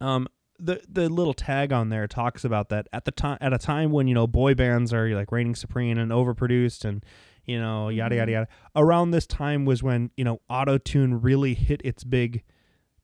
um, 0.00 0.28
the 0.58 0.80
the 0.88 1.08
little 1.08 1.34
tag 1.34 1.72
on 1.72 1.88
there 1.88 2.06
talks 2.06 2.44
about 2.44 2.68
that 2.68 2.86
at 2.92 3.04
the 3.04 3.10
time 3.10 3.38
at 3.40 3.52
a 3.52 3.58
time 3.58 3.90
when 3.90 4.06
you 4.08 4.14
know 4.14 4.26
boy 4.26 4.54
bands 4.54 4.92
are 4.92 5.08
like 5.14 5.32
reigning 5.32 5.54
supreme 5.54 5.96
and 5.98 6.10
overproduced 6.12 6.84
and 6.84 7.04
you 7.46 7.58
know 7.58 7.88
yada 7.88 8.16
yada 8.16 8.30
Mhm. 8.30 8.34
yada. 8.34 8.48
Around 8.76 9.10
this 9.10 9.26
time 9.26 9.64
was 9.64 9.82
when 9.82 10.10
you 10.16 10.24
know 10.24 10.40
auto 10.48 10.78
tune 10.78 11.20
really 11.20 11.54
hit 11.54 11.80
its 11.84 12.04
big, 12.04 12.42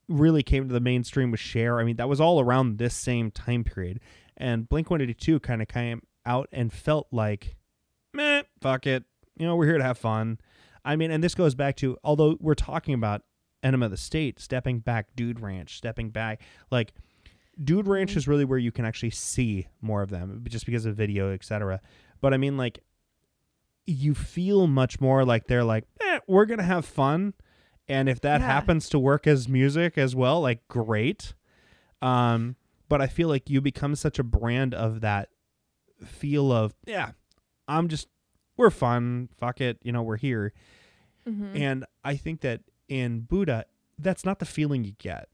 really 0.07 0.43
came 0.43 0.67
to 0.67 0.73
the 0.73 0.79
mainstream 0.79 1.31
with 1.31 1.39
Cher. 1.39 1.79
I 1.79 1.83
mean 1.83 1.97
that 1.97 2.09
was 2.09 2.21
all 2.21 2.39
around 2.39 2.77
this 2.77 2.95
same 2.95 3.31
time 3.31 3.63
period, 3.63 3.99
and 4.35 4.67
Blink 4.67 4.89
One 4.89 5.01
Eighty 5.01 5.13
Two 5.13 5.39
kind 5.39 5.61
of 5.61 5.67
came 5.67 6.01
out 6.25 6.49
and 6.51 6.71
felt 6.71 7.07
like, 7.11 7.55
meh, 8.13 8.43
fuck 8.61 8.85
it, 8.87 9.03
you 9.37 9.45
know 9.45 9.55
we're 9.55 9.65
here 9.67 9.77
to 9.77 9.83
have 9.83 9.97
fun. 9.97 10.39
I 10.85 10.95
mean, 10.95 11.11
and 11.11 11.23
this 11.23 11.35
goes 11.35 11.55
back 11.55 11.75
to 11.77 11.97
although 12.03 12.37
we're 12.39 12.55
talking 12.55 12.93
about 12.93 13.23
Enema 13.63 13.85
of 13.85 13.91
the 13.91 13.97
State, 13.97 14.39
stepping 14.39 14.79
back, 14.79 15.07
Dude 15.15 15.39
Ranch, 15.39 15.77
stepping 15.77 16.09
back, 16.09 16.41
like 16.71 16.93
Dude 17.61 17.87
Ranch 17.87 18.15
is 18.15 18.27
really 18.27 18.45
where 18.45 18.59
you 18.59 18.71
can 18.71 18.85
actually 18.85 19.09
see 19.09 19.67
more 19.81 20.01
of 20.01 20.09
them, 20.09 20.45
just 20.47 20.65
because 20.65 20.85
of 20.85 20.95
video, 20.95 21.33
etc. 21.33 21.81
But 22.21 22.33
I 22.33 22.37
mean, 22.37 22.55
like, 22.55 22.83
you 23.85 24.13
feel 24.13 24.67
much 24.67 25.01
more 25.01 25.25
like 25.25 25.47
they're 25.47 25.63
like, 25.63 25.85
eh, 26.01 26.19
we're 26.27 26.45
gonna 26.45 26.63
have 26.63 26.85
fun, 26.85 27.33
and 27.89 28.09
if 28.09 28.19
that 28.21 28.41
Yeah. 28.41 28.47
happens 28.47 28.89
to 28.89 28.99
work 28.99 29.27
as 29.27 29.47
music 29.47 29.97
as 29.97 30.15
well, 30.15 30.41
like, 30.41 30.67
great. 30.67 31.33
Um, 32.01 32.55
but 32.89 33.01
I 33.01 33.07
feel 33.07 33.27
like 33.27 33.49
you 33.49 33.61
become 33.61 33.95
such 33.95 34.19
a 34.19 34.23
brand 34.23 34.73
of 34.73 35.01
that 35.01 35.29
feel 36.05 36.51
of, 36.51 36.73
yeah, 36.85 37.11
I'm 37.67 37.87
just, 37.87 38.07
we're 38.55 38.69
fun, 38.69 39.29
fuck 39.37 39.59
it, 39.61 39.79
you 39.83 39.91
know, 39.91 40.03
we're 40.03 40.17
here. 40.17 40.53
Mhm. 41.27 41.55
And 41.59 41.85
I 42.03 42.15
think 42.15 42.41
that 42.41 42.61
in 42.87 43.21
Buddha, 43.21 43.65
that's 43.97 44.23
not 44.23 44.39
the 44.39 44.45
feeling 44.45 44.83
you 44.83 44.93
get. 44.97 45.27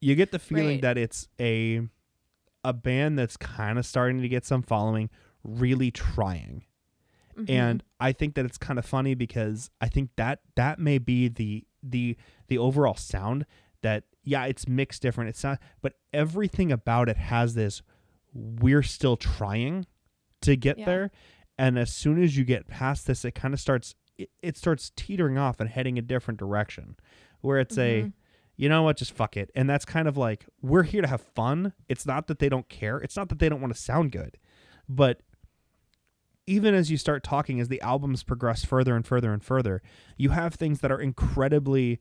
You 0.00 0.14
get 0.14 0.32
the 0.32 0.38
feeling 0.38 0.66
Right. 0.76 0.82
that 0.82 0.98
it's 0.98 1.28
a 1.40 1.88
a 2.64 2.72
band 2.72 3.16
that's 3.16 3.36
kind 3.36 3.78
of 3.78 3.86
starting 3.86 4.20
to 4.20 4.28
get 4.28 4.44
some 4.44 4.60
following, 4.60 5.08
really 5.44 5.92
trying. 5.92 6.64
Mhm. 7.38 7.48
And 7.48 7.84
I 8.00 8.10
think 8.10 8.34
that 8.34 8.44
it's 8.44 8.58
kind 8.58 8.76
of 8.76 8.84
funny 8.84 9.14
because 9.14 9.70
I 9.80 9.88
think 9.88 10.10
that 10.16 10.40
that 10.56 10.80
may 10.80 10.98
be 10.98 11.28
the 11.28 11.64
the 11.90 12.16
the 12.48 12.58
overall 12.58 12.94
sound 12.94 13.46
that 13.82 14.04
yeah, 14.24 14.44
it's 14.44 14.66
mixed 14.68 15.02
different. 15.02 15.30
It's 15.30 15.42
not 15.44 15.58
but 15.80 15.94
everything 16.12 16.72
about 16.72 17.08
it 17.08 17.16
has 17.16 17.54
this 17.54 17.82
we're 18.34 18.82
still 18.82 19.16
trying 19.16 19.86
to 20.42 20.56
get 20.56 20.78
Yeah. 20.78 20.84
there. 20.84 21.10
And 21.58 21.78
as 21.78 21.92
soon 21.94 22.22
as 22.22 22.36
you 22.36 22.44
get 22.44 22.66
past 22.66 23.06
this, 23.06 23.24
it 23.24 23.34
kind 23.34 23.54
of 23.54 23.60
starts 23.60 23.94
it, 24.18 24.30
it 24.42 24.56
starts 24.56 24.92
teetering 24.96 25.36
off 25.38 25.60
and 25.60 25.68
heading 25.70 25.98
a 25.98 26.02
different 26.02 26.38
direction. 26.40 26.96
Where 27.40 27.58
it's 27.58 27.78
a 27.78 28.02
Mhm. 28.04 28.12
you 28.56 28.68
know 28.68 28.82
what, 28.82 28.96
just 28.96 29.12
fuck 29.12 29.36
it. 29.36 29.50
And 29.54 29.68
that's 29.68 29.84
kind 29.84 30.08
of 30.08 30.16
like 30.16 30.46
we're 30.62 30.82
here 30.84 31.02
to 31.02 31.08
have 31.08 31.20
fun. 31.20 31.72
It's 31.88 32.06
not 32.06 32.26
that 32.26 32.38
they 32.38 32.48
don't 32.48 32.68
care. 32.68 32.98
It's 32.98 33.16
not 33.16 33.28
that 33.28 33.38
they 33.38 33.48
don't 33.48 33.60
want 33.60 33.74
to 33.74 33.80
sound 33.80 34.12
good. 34.12 34.38
But 34.88 35.20
even 36.46 36.74
as 36.74 36.90
you 36.90 36.96
start 36.96 37.22
talking, 37.24 37.60
as 37.60 37.68
the 37.68 37.80
albums 37.80 38.22
progress 38.22 38.64
further 38.64 38.94
and 38.94 39.06
further 39.06 39.32
and 39.32 39.42
further, 39.42 39.82
you 40.16 40.30
have 40.30 40.54
things 40.54 40.80
that 40.80 40.92
are 40.92 41.00
incredibly 41.00 42.00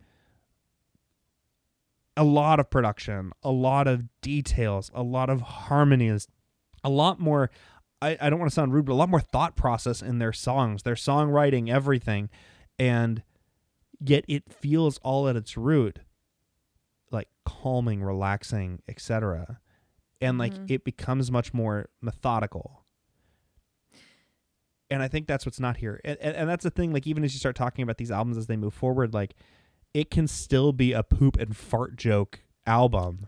a 2.17 2.23
lot 2.23 2.59
of 2.59 2.69
production, 2.69 3.31
a 3.43 3.51
lot 3.51 3.87
of 3.87 4.05
details, 4.21 4.89
a 4.93 5.03
lot 5.03 5.29
of 5.29 5.41
harmonies, 5.41 6.27
a 6.83 6.89
lot 6.89 7.19
more 7.19 7.49
I, 8.01 8.17
I 8.21 8.29
don't 8.29 8.39
want 8.39 8.51
to 8.51 8.55
sound 8.55 8.73
rude, 8.73 8.85
but 8.85 8.93
a 8.93 8.95
lot 8.95 9.09
more 9.09 9.21
thought 9.21 9.55
process 9.55 10.01
in 10.01 10.19
their 10.19 10.33
songs, 10.33 10.83
their 10.83 10.95
songwriting, 10.95 11.69
everything. 11.69 12.29
And 12.77 13.23
yet 13.99 14.25
it 14.27 14.51
feels 14.53 14.97
all 14.99 15.27
at 15.29 15.35
its 15.35 15.55
root 15.57 15.99
like 17.11 17.29
calming, 17.45 18.03
relaxing, 18.03 18.81
etc. 18.87 19.59
And 20.21 20.37
like 20.37 20.53
Mhm. 20.53 20.71
it 20.71 20.83
becomes 20.83 21.31
much 21.31 21.53
more 21.53 21.89
methodical. 22.01 22.85
And 24.89 25.01
I 25.01 25.08
think 25.08 25.25
that's 25.27 25.46
what's 25.46 25.60
not 25.60 25.77
here. 25.77 26.00
And, 26.06 26.18
and, 26.22 26.36
and 26.36 26.50
that's 26.50 26.63
the 26.63 26.70
thing, 26.70 26.94
like 26.94 27.08
even 27.08 27.24
as 27.24 27.34
you 27.34 27.39
start 27.39 27.56
talking 27.56 27.84
about 27.84 27.98
these 27.98 28.12
albums 28.12 28.38
as 28.38 28.48
they 28.48 28.56
move 28.56 28.74
forward, 28.74 29.13
like 29.13 29.34
it 29.94 30.12
can 30.12 30.27
still 30.27 30.72
be 30.74 30.92
a 30.94 31.01
poop 31.04 31.38
and 31.38 31.56
fart 31.58 31.96
joke 31.96 32.42
album 32.68 33.27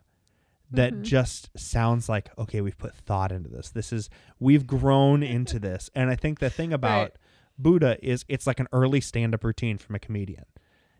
that 0.70 0.94
Mhm. 0.94 1.02
just 1.04 1.50
sounds 1.58 2.10
like 2.10 2.30
okay 2.38 2.60
we've 2.60 2.78
put 2.78 2.94
thought 2.94 3.32
into 3.32 3.48
this 3.50 3.70
this 3.70 3.94
is 3.94 4.10
we've 4.40 4.68
grown 4.68 5.24
into 5.24 5.60
this 5.60 5.90
and 5.96 6.10
i 6.10 6.16
think 6.16 6.40
the 6.40 6.50
thing 6.50 6.74
about 6.74 7.02
Right. 7.02 7.18
buddha 7.58 7.98
is 8.06 8.26
it's 8.28 8.46
like 8.46 8.60
an 8.60 8.68
early 8.74 9.00
stand-up 9.00 9.46
routine 9.46 9.78
from 9.78 9.96
a 9.96 10.00
comedian 10.00 10.44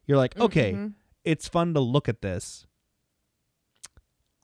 you're 0.06 0.18
like 0.18 0.40
okay 0.40 0.72
Mhm. 0.74 0.94
it's 1.26 1.50
fun 1.50 1.74
to 1.74 1.82
look 1.82 2.08
at 2.08 2.22
this 2.22 2.66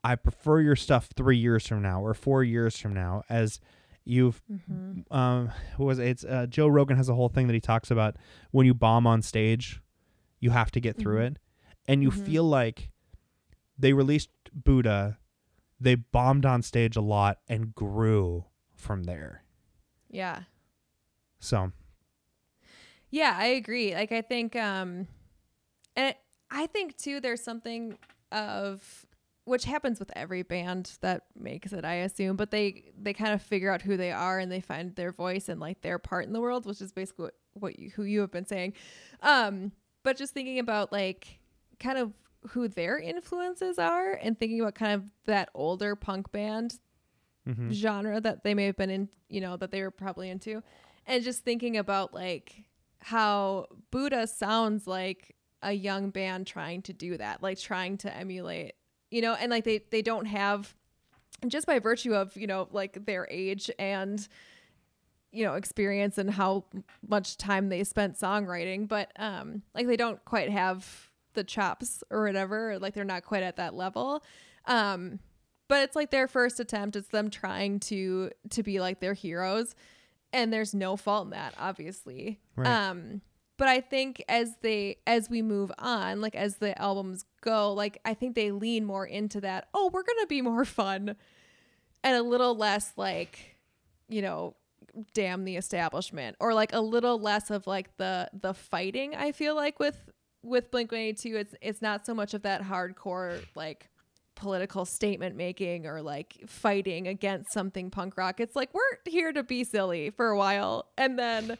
i 0.02 0.14
prefer 0.14 0.60
your 0.60 0.76
stuff 0.76 1.08
three 1.16 1.38
years 1.38 1.66
from 1.66 1.80
now 1.80 2.02
or 2.04 2.12
four 2.14 2.44
years 2.44 2.78
from 2.78 2.92
now 2.92 3.22
as 3.30 3.60
you've 4.04 4.42
Mhm. 4.50 5.04
um 5.10 5.50
what 5.76 5.86
was 5.86 5.98
it? 5.98 6.06
it's 6.08 6.24
uh, 6.24 6.46
joe 6.46 6.66
rogan 6.68 6.96
has 6.96 7.08
a 7.08 7.14
whole 7.14 7.28
thing 7.28 7.46
that 7.46 7.54
he 7.54 7.60
talks 7.60 7.90
about 7.90 8.16
when 8.50 8.66
you 8.66 8.74
bomb 8.74 9.06
on 9.06 9.22
stage 9.22 9.80
you 10.40 10.50
have 10.50 10.70
to 10.70 10.80
get 10.80 10.96
through 10.98 11.16
Mhm. 11.18 11.26
it 11.32 11.38
and 11.88 12.02
you 12.02 12.10
Mhm. 12.10 12.24
feel 12.26 12.44
like 12.44 12.90
they 13.78 13.92
released 13.92 14.30
buddha 14.52 15.18
they 15.80 15.94
bombed 15.94 16.44
on 16.46 16.62
stage 16.62 16.96
a 16.96 17.00
lot 17.00 17.38
and 17.48 17.74
grew 17.74 18.44
from 18.74 19.04
there 19.04 19.42
Yeah. 20.10 20.44
so 21.40 21.72
Yeah, 23.10 23.34
I 23.36 23.46
agree. 23.46 23.94
Like 23.94 24.10
I 24.12 24.22
think 24.22 24.56
um 24.56 25.06
and 25.96 26.14
I 26.50 26.66
think 26.66 26.96
too 26.96 27.20
there's 27.20 27.42
something 27.42 27.96
of 28.32 29.06
which 29.44 29.64
happens 29.64 29.98
with 29.98 30.10
every 30.16 30.42
band 30.42 30.96
that 31.00 31.24
makes 31.38 31.72
it, 31.72 31.84
I 31.84 31.94
assume, 31.94 32.36
but 32.36 32.50
they 32.50 32.92
they 32.98 33.12
kind 33.12 33.32
of 33.32 33.42
figure 33.42 33.70
out 33.70 33.82
who 33.82 33.96
they 33.96 34.12
are 34.12 34.38
and 34.38 34.50
they 34.50 34.60
find 34.60 34.94
their 34.94 35.12
voice 35.12 35.48
and 35.48 35.60
like 35.60 35.82
their 35.82 35.98
part 35.98 36.26
in 36.26 36.32
the 36.32 36.40
world, 36.40 36.66
which 36.66 36.80
is 36.80 36.92
basically 36.92 37.24
what, 37.24 37.34
what 37.54 37.78
you, 37.78 37.90
who 37.90 38.04
you 38.04 38.20
have 38.20 38.30
been 38.30 38.46
saying. 38.46 38.72
Um 39.22 39.72
but 40.02 40.16
just 40.16 40.34
thinking 40.34 40.58
about 40.58 40.92
like 40.92 41.40
kind 41.78 41.98
of 41.98 42.12
who 42.50 42.68
their 42.68 42.98
influences 42.98 43.78
are 43.78 44.12
and 44.12 44.38
thinking 44.38 44.60
about 44.60 44.74
kind 44.74 44.92
of 44.92 45.10
that 45.24 45.48
older 45.54 45.96
punk 45.96 46.30
band 46.30 46.78
mhm. 47.48 47.72
genre 47.72 48.20
that 48.20 48.44
they 48.44 48.54
may 48.54 48.66
have 48.66 48.76
been 48.76 48.90
in, 48.90 49.08
you 49.28 49.40
know, 49.40 49.56
that 49.56 49.70
they 49.70 49.82
were 49.82 49.90
probably 49.90 50.28
into. 50.28 50.62
And 51.06 51.22
just 51.22 51.44
thinking 51.44 51.76
about 51.76 52.14
like 52.14 52.64
how 52.98 53.66
Buddha 53.90 54.26
sounds 54.26 54.86
like 54.86 55.34
a 55.62 55.72
young 55.72 56.10
band 56.10 56.46
trying 56.46 56.82
to 56.82 56.92
do 56.92 57.16
that, 57.16 57.42
like 57.42 57.58
trying 57.58 57.96
to 57.98 58.14
emulate, 58.14 58.74
you 59.14 59.22
know, 59.22 59.34
and 59.34 59.50
like 59.50 59.64
they 59.64 59.78
they 59.90 60.02
don't 60.02 60.26
have 60.26 60.74
just 61.46 61.66
by 61.66 61.78
virtue 61.78 62.14
of, 62.14 62.36
you 62.36 62.46
know, 62.46 62.68
like 62.72 63.04
their 63.06 63.26
age 63.30 63.70
and 63.78 64.26
you 65.30 65.44
know, 65.44 65.54
experience 65.54 66.16
and 66.18 66.30
how 66.30 66.64
much 67.08 67.36
time 67.36 67.68
they 67.68 67.82
spent 67.84 68.16
songwriting, 68.16 68.86
but 68.88 69.12
um 69.16 69.62
like 69.74 69.86
they 69.86 69.96
don't 69.96 70.24
quite 70.24 70.50
have 70.50 71.10
the 71.34 71.44
chops 71.44 72.02
or 72.10 72.24
whatever, 72.24 72.72
or 72.72 72.78
like 72.78 72.94
they're 72.94 73.04
not 73.04 73.24
quite 73.24 73.42
at 73.42 73.56
that 73.56 73.74
level. 73.74 74.22
Um 74.66 75.20
but 75.68 75.82
it's 75.84 75.96
like 75.96 76.10
their 76.10 76.28
first 76.28 76.60
attempt 76.60 76.94
it's 76.96 77.08
them 77.08 77.30
trying 77.30 77.80
to 77.80 78.30
to 78.50 78.62
be 78.62 78.80
like 78.80 79.00
their 79.00 79.14
heroes 79.14 79.74
and 80.32 80.52
there's 80.52 80.74
no 80.74 80.96
fault 80.96 81.24
in 81.26 81.30
that 81.30 81.54
obviously 81.58 82.38
Right. 82.56 82.68
um 82.88 83.20
but 83.56 83.68
i 83.68 83.80
think 83.80 84.22
as 84.28 84.56
they 84.62 84.96
as 85.06 85.30
we 85.30 85.42
move 85.42 85.70
on 85.78 86.20
like 86.20 86.34
as 86.34 86.56
the 86.56 86.80
albums 86.80 87.24
go 87.40 87.72
like 87.72 87.98
i 88.04 88.14
think 88.14 88.34
they 88.34 88.50
lean 88.50 88.84
more 88.84 89.06
into 89.06 89.40
that 89.40 89.68
oh 89.74 89.90
we're 89.92 90.02
gonna 90.02 90.26
be 90.26 90.42
more 90.42 90.64
fun 90.64 91.16
and 92.02 92.16
a 92.16 92.22
little 92.22 92.56
less 92.56 92.92
like 92.96 93.56
you 94.08 94.22
know 94.22 94.54
damn 95.12 95.44
the 95.44 95.56
establishment 95.56 96.36
or 96.38 96.54
like 96.54 96.72
a 96.72 96.80
little 96.80 97.18
less 97.18 97.50
of 97.50 97.66
like 97.66 97.96
the 97.96 98.28
the 98.32 98.54
fighting 98.54 99.14
i 99.14 99.32
feel 99.32 99.54
like 99.56 99.78
with 99.80 100.10
with 100.42 100.70
blink 100.70 100.92
182 100.92 101.36
it's 101.36 101.54
it's 101.60 101.82
not 101.82 102.06
so 102.06 102.14
much 102.14 102.34
of 102.34 102.42
that 102.42 102.62
hardcore 102.62 103.42
like 103.54 103.88
political 104.34 104.84
statement 104.84 105.36
making 105.36 105.86
or 105.86 106.02
like 106.02 106.36
fighting 106.46 107.08
against 107.08 107.52
something 107.52 107.90
punk 107.90 108.16
rock. 108.16 108.40
It's 108.40 108.56
like 108.56 108.72
we're 108.74 108.98
here 109.06 109.32
to 109.32 109.42
be 109.42 109.64
silly 109.64 110.10
for 110.10 110.28
a 110.28 110.36
while 110.36 110.86
and 110.96 111.18
then 111.18 111.58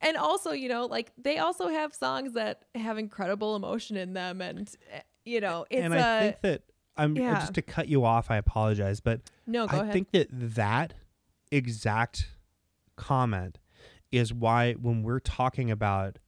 and 0.00 0.16
also 0.16 0.52
you 0.52 0.68
know 0.68 0.86
like 0.86 1.12
they 1.16 1.38
also 1.38 1.68
have 1.68 1.94
songs 1.94 2.32
that 2.32 2.62
have 2.74 2.98
incredible 2.98 3.56
emotion 3.56 3.96
in 3.96 4.12
them 4.12 4.40
and 4.40 4.70
eh, 4.92 5.00
you 5.24 5.40
know 5.40 5.64
it's 5.70 5.82
and 5.84 5.94
a 5.94 5.98
i 5.98 6.20
think 6.20 6.40
that 6.42 6.62
i'm 6.96 7.16
yeah. 7.16 7.34
just 7.34 7.54
to 7.54 7.62
cut 7.62 7.88
you 7.88 8.04
off 8.04 8.30
i 8.30 8.36
apologize 8.36 9.00
but 9.00 9.20
no 9.46 9.66
go 9.66 9.78
I 9.78 9.80
ahead 9.82 9.92
think 9.92 10.12
that 10.12 10.28
that 10.30 10.94
exact 11.50 12.30
comment 12.96 13.58
is 14.12 14.32
why 14.32 14.74
when 14.74 15.02
we're 15.02 15.20
talking 15.20 15.70
about 15.70 16.18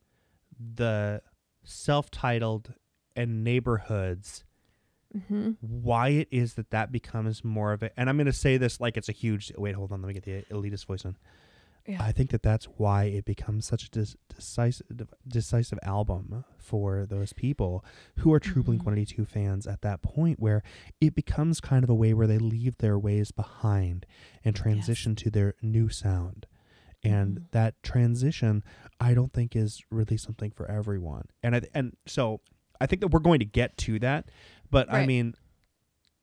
the 0.59 1.22
self-titled 1.64 2.74
and 3.14 3.44
neighborhoods 3.44 4.44
mm-hmm. 5.16 5.52
why 5.61 6.09
it 6.09 6.28
is 6.31 6.54
that 6.54 6.70
that 6.70 6.90
becomes 6.90 7.44
more 7.44 7.72
of 7.72 7.83
a 7.83 7.98
and 7.98 8.09
i'm 8.09 8.16
going 8.16 8.26
to 8.26 8.33
say 8.33 8.57
this 8.57 8.81
like 8.81 8.96
it's 8.96 9.09
a 9.09 9.12
huge 9.12 9.52
wait 9.57 9.74
hold 9.74 9.92
on 9.92 10.00
let 10.02 10.09
me 10.09 10.14
get 10.14 10.24
the 10.24 10.42
elitist 10.54 10.87
voice 10.87 11.04
on 11.04 11.16
Yeah. 11.88 12.03
i 12.03 12.12
think 12.12 12.31
that 12.31 12.42
that's 12.42 12.66
why 12.77 13.05
it 13.05 13.24
becomes 13.24 13.64
such 13.66 13.85
a 13.85 13.90
dis- 13.90 14.16
decisive 14.35 14.87
decisive 15.27 15.79
album 15.83 16.44
for 16.59 17.07
those 17.07 17.33
people 17.33 17.83
who 18.18 18.33
are 18.33 18.38
true 18.40 18.62
blink 18.62 18.83
Mhm. 18.83 18.87
182 18.87 19.24
fans 19.24 19.66
at 19.66 19.81
that 19.83 20.03
point 20.03 20.38
where 20.38 20.62
it 21.01 21.14
becomes 21.14 21.61
kind 21.61 21.83
of 21.83 21.88
a 21.90 21.94
way 21.94 22.12
where 22.12 22.27
they 22.27 22.38
leave 22.38 22.77
their 22.79 22.98
ways 22.98 23.31
behind 23.33 24.05
and 24.44 24.55
transition 24.55 25.16
to 25.16 25.31
their 25.31 25.55
new 25.62 25.88
sound 25.88 26.46
and 27.03 27.38
Mhm. 27.38 27.51
that 27.53 27.83
transition 27.83 28.62
i 29.01 29.14
don't 29.14 29.33
think 29.33 29.57
is 29.57 29.83
really 29.90 30.16
something 30.18 30.51
for 30.51 30.70
everyone 30.70 31.24
and 31.42 31.57
I, 31.57 31.62
and 31.74 31.96
so 32.07 32.40
i 32.81 32.87
think 32.87 33.01
that 33.01 33.09
we're 33.09 33.20
going 33.20 33.38
to 33.38 33.44
get 33.46 33.77
to 33.79 33.98
that 34.01 34.29
but 34.70 34.92
i 34.92 35.07
mean 35.07 35.35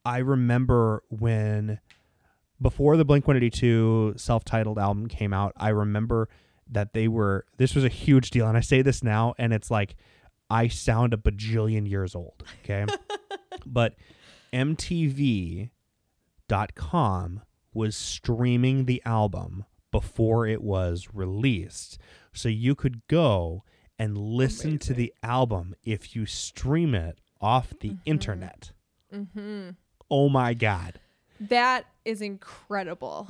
i 0.06 0.20
remember 0.20 1.02
when 1.10 1.80
before 2.62 2.96
the 2.98 3.06
blink 3.06 3.28
182 3.28 4.14
self-titled 4.18 4.80
album 4.80 5.08
came 5.08 5.34
out 5.34 5.52
i 5.58 5.70
remember 5.70 6.30
that 6.70 6.94
they 6.94 7.08
were 7.08 7.46
this 7.58 7.76
was 7.76 7.84
a 7.84 7.90
huge 7.90 8.30
deal 8.32 8.48
and 8.48 8.58
i 8.58 8.62
say 8.62 8.82
this 8.82 9.04
now 9.04 9.34
and 9.38 9.54
it's 9.54 9.70
like 9.70 9.96
i 10.50 10.68
sound 10.68 11.14
a 11.14 11.18
bajillion 11.18 11.90
years 11.90 12.16
old 12.16 12.44
okay? 12.64 12.86
But 13.66 13.96
mtv.com 14.54 15.72
was 17.74 17.96
streaming 17.96 18.86
the 18.86 19.02
album 19.06 19.66
before 19.92 20.46
it 20.48 20.62
was 20.62 21.08
released. 21.14 21.98
So 22.34 22.48
you 22.50 22.76
could 22.76 23.06
go 23.08 23.64
and 23.98 24.18
listen 24.18 24.78
to 24.80 24.94
the 24.94 25.14
album 25.24 25.74
if 25.84 26.16
you 26.16 26.26
stream 26.26 26.94
it 26.94 27.20
off 27.42 27.74
the 27.80 27.90
Mhm. 27.92 28.00
internet. 28.06 28.72
Mm-hmm. 29.14 29.70
oh 30.12 30.30
my 30.30 30.54
god 30.54 31.00
That 31.40 31.86
is 32.06 32.22
incredible. 32.22 33.30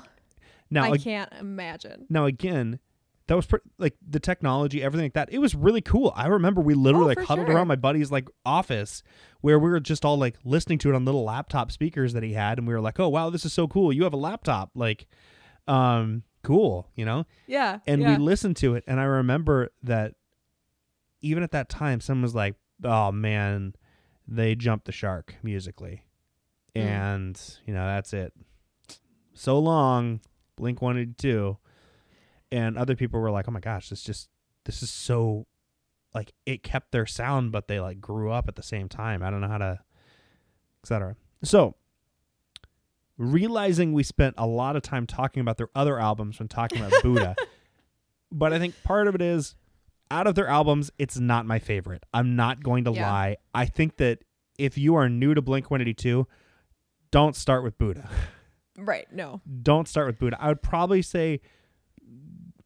now 0.70 0.84
I 0.84 0.91
ag- 0.94 1.04
can't 1.04 1.32
imagine. 1.39 2.06
Now 2.10 2.26
again, 2.26 2.80
that 3.28 3.36
was 3.36 3.46
pre- 3.48 3.60
like 3.80 3.96
the 4.08 4.20
technology, 4.20 4.84
everything 4.84 5.06
like 5.06 5.13
that. 5.13 5.34
It 5.34 5.39
was 5.39 5.56
really 5.56 5.82
cool. 5.82 6.13
I 6.15 6.28
remember 6.28 6.62
we 6.62 6.76
literally 6.76 7.15
Oh, 7.15 7.20
like 7.20 7.28
huddled 7.28 7.48
sure. 7.48 7.56
around 7.56 7.68
my 7.68 7.76
buddy's 7.76 8.12
like 8.12 8.28
office 8.46 9.02
where 9.41 9.58
we 9.58 9.70
were 9.70 9.80
just 9.80 10.06
all 10.06 10.18
like 10.18 10.36
listening 10.44 10.78
to 10.80 10.89
it 10.89 10.96
on 10.96 11.06
little 11.06 11.24
laptop 11.24 11.72
speakers 11.72 12.13
that 12.13 12.22
he 12.24 12.34
had, 12.34 12.60
and 12.60 12.68
we 12.68 12.74
were 12.74 12.82
like, 12.82 13.00
"Oh 13.00 13.10
wow, 13.10 13.30
this 13.32 13.44
is 13.46 13.54
so 13.54 13.68
cool! 13.68 13.91
You 13.91 14.04
have 14.04 14.13
a 14.13 14.18
laptop, 14.18 14.70
like, 14.76 15.08
um, 15.68 16.22
cool, 16.44 16.88
you 16.96 17.04
know." 17.06 17.26
Yeah. 17.48 17.80
And 17.88 18.02
yeah. 18.02 18.10
we 18.12 18.24
listened 18.24 18.58
to 18.58 18.76
it, 18.76 18.84
and 18.86 19.00
I 19.00 19.04
remember 19.06 19.70
that 19.84 20.13
even 21.22 21.41
at 21.41 21.52
that 21.52 21.68
time, 21.70 22.02
someone 22.02 22.22
was 22.24 22.36
like, 22.36 22.56
"Oh 22.84 23.12
man, 23.12 23.74
they 24.28 24.54
jumped 24.56 24.86
the 24.86 24.91
shark 24.91 25.36
musically," 25.41 26.04
Mm. 26.76 26.82
and 26.82 27.58
you 27.66 27.74
know 27.74 27.86
that's 27.86 28.14
it. 28.14 28.34
So 29.34 29.58
long, 29.60 30.20
Blink 30.56 30.82
One 30.82 30.98
Eighty 30.98 31.14
Two, 31.18 31.58
and 32.52 32.78
other 32.78 32.96
people 32.96 33.20
were 33.20 33.32
like, 33.32 33.48
"Oh 33.48 33.52
my 33.52 33.60
gosh, 33.60 33.90
this 33.90 34.02
just 34.04 34.30
this 34.66 34.82
is 34.84 34.90
so." 34.92 35.48
Like 36.14 36.32
it 36.46 36.64
kept 36.64 36.94
their 36.94 37.06
sound, 37.06 37.52
but 37.52 37.68
they 37.68 37.82
like 37.82 38.00
grew 38.00 38.32
up 38.32 38.48
at 38.48 38.56
the 38.56 38.64
same 38.64 38.88
time. 38.88 39.22
I 39.22 39.30
don't 39.30 39.42
know 39.42 39.50
how 39.50 39.58
to, 39.58 39.80
etc. 40.82 41.18
So, 41.44 41.76
realizing 43.18 43.94
we 43.94 44.04
spent 44.04 44.36
a 44.38 44.48
lot 44.48 44.76
of 44.76 44.82
time 44.82 45.06
talking 45.08 45.42
about 45.42 45.58
their 45.58 45.70
other 45.76 46.00
albums 46.00 46.40
when 46.40 46.48
talking 46.48 46.80
about 46.82 46.94
Buddha, 47.04 47.36
but 48.32 48.54
I 48.54 48.60
think 48.60 48.82
part 48.84 49.08
of 49.08 49.16
it 49.16 49.22
is 49.22 49.56
out 50.12 50.28
of 50.28 50.36
their 50.36 50.48
albums, 50.48 50.92
it's 50.98 51.18
not 51.20 51.46
my 51.46 51.60
favorite. 51.60 52.06
I'm 52.14 52.36
not 52.36 52.64
going 52.64 52.84
to 52.86 52.92
Yeah. 52.92 53.12
lie. 53.12 53.38
I 53.54 53.66
think 53.66 53.98
that 53.98 54.20
if 54.58 54.78
you 54.78 54.96
are 54.96 55.10
new 55.10 55.34
to 55.34 55.42
Blink 55.42 55.70
182, 55.70 56.28
don't 57.12 57.36
start 57.36 57.63
with 57.63 57.78
Buddha. 57.78 58.10
right. 58.78 59.08
No. 59.12 59.41
don't 59.63 59.88
start 59.88 60.08
with 60.08 60.20
Buddha. 60.20 60.38
I 60.39 60.48
would 60.50 60.62
probably 60.62 61.02
say 61.02 61.41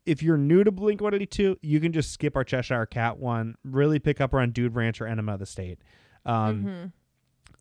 if 0.05 0.23
you're 0.23 0.37
new 0.37 0.63
to 0.63 0.71
Blink 0.71 1.01
182, 1.01 1.57
you 1.61 1.79
can 1.79 1.91
just 1.91 2.11
skip 2.11 2.35
our 2.35 2.43
Cheshire 2.43 2.85
Cat 2.85 3.17
one. 3.19 3.55
Really 3.63 3.99
pick 3.99 4.19
up 4.21 4.33
around 4.33 4.53
Dude 4.53 4.75
Ranch 4.75 5.01
or 5.01 5.07
Enema 5.07 5.33
of 5.33 5.39
the 5.39 5.45
State. 5.45 5.79
Um, 6.25 6.63
Mhm. 6.63 6.91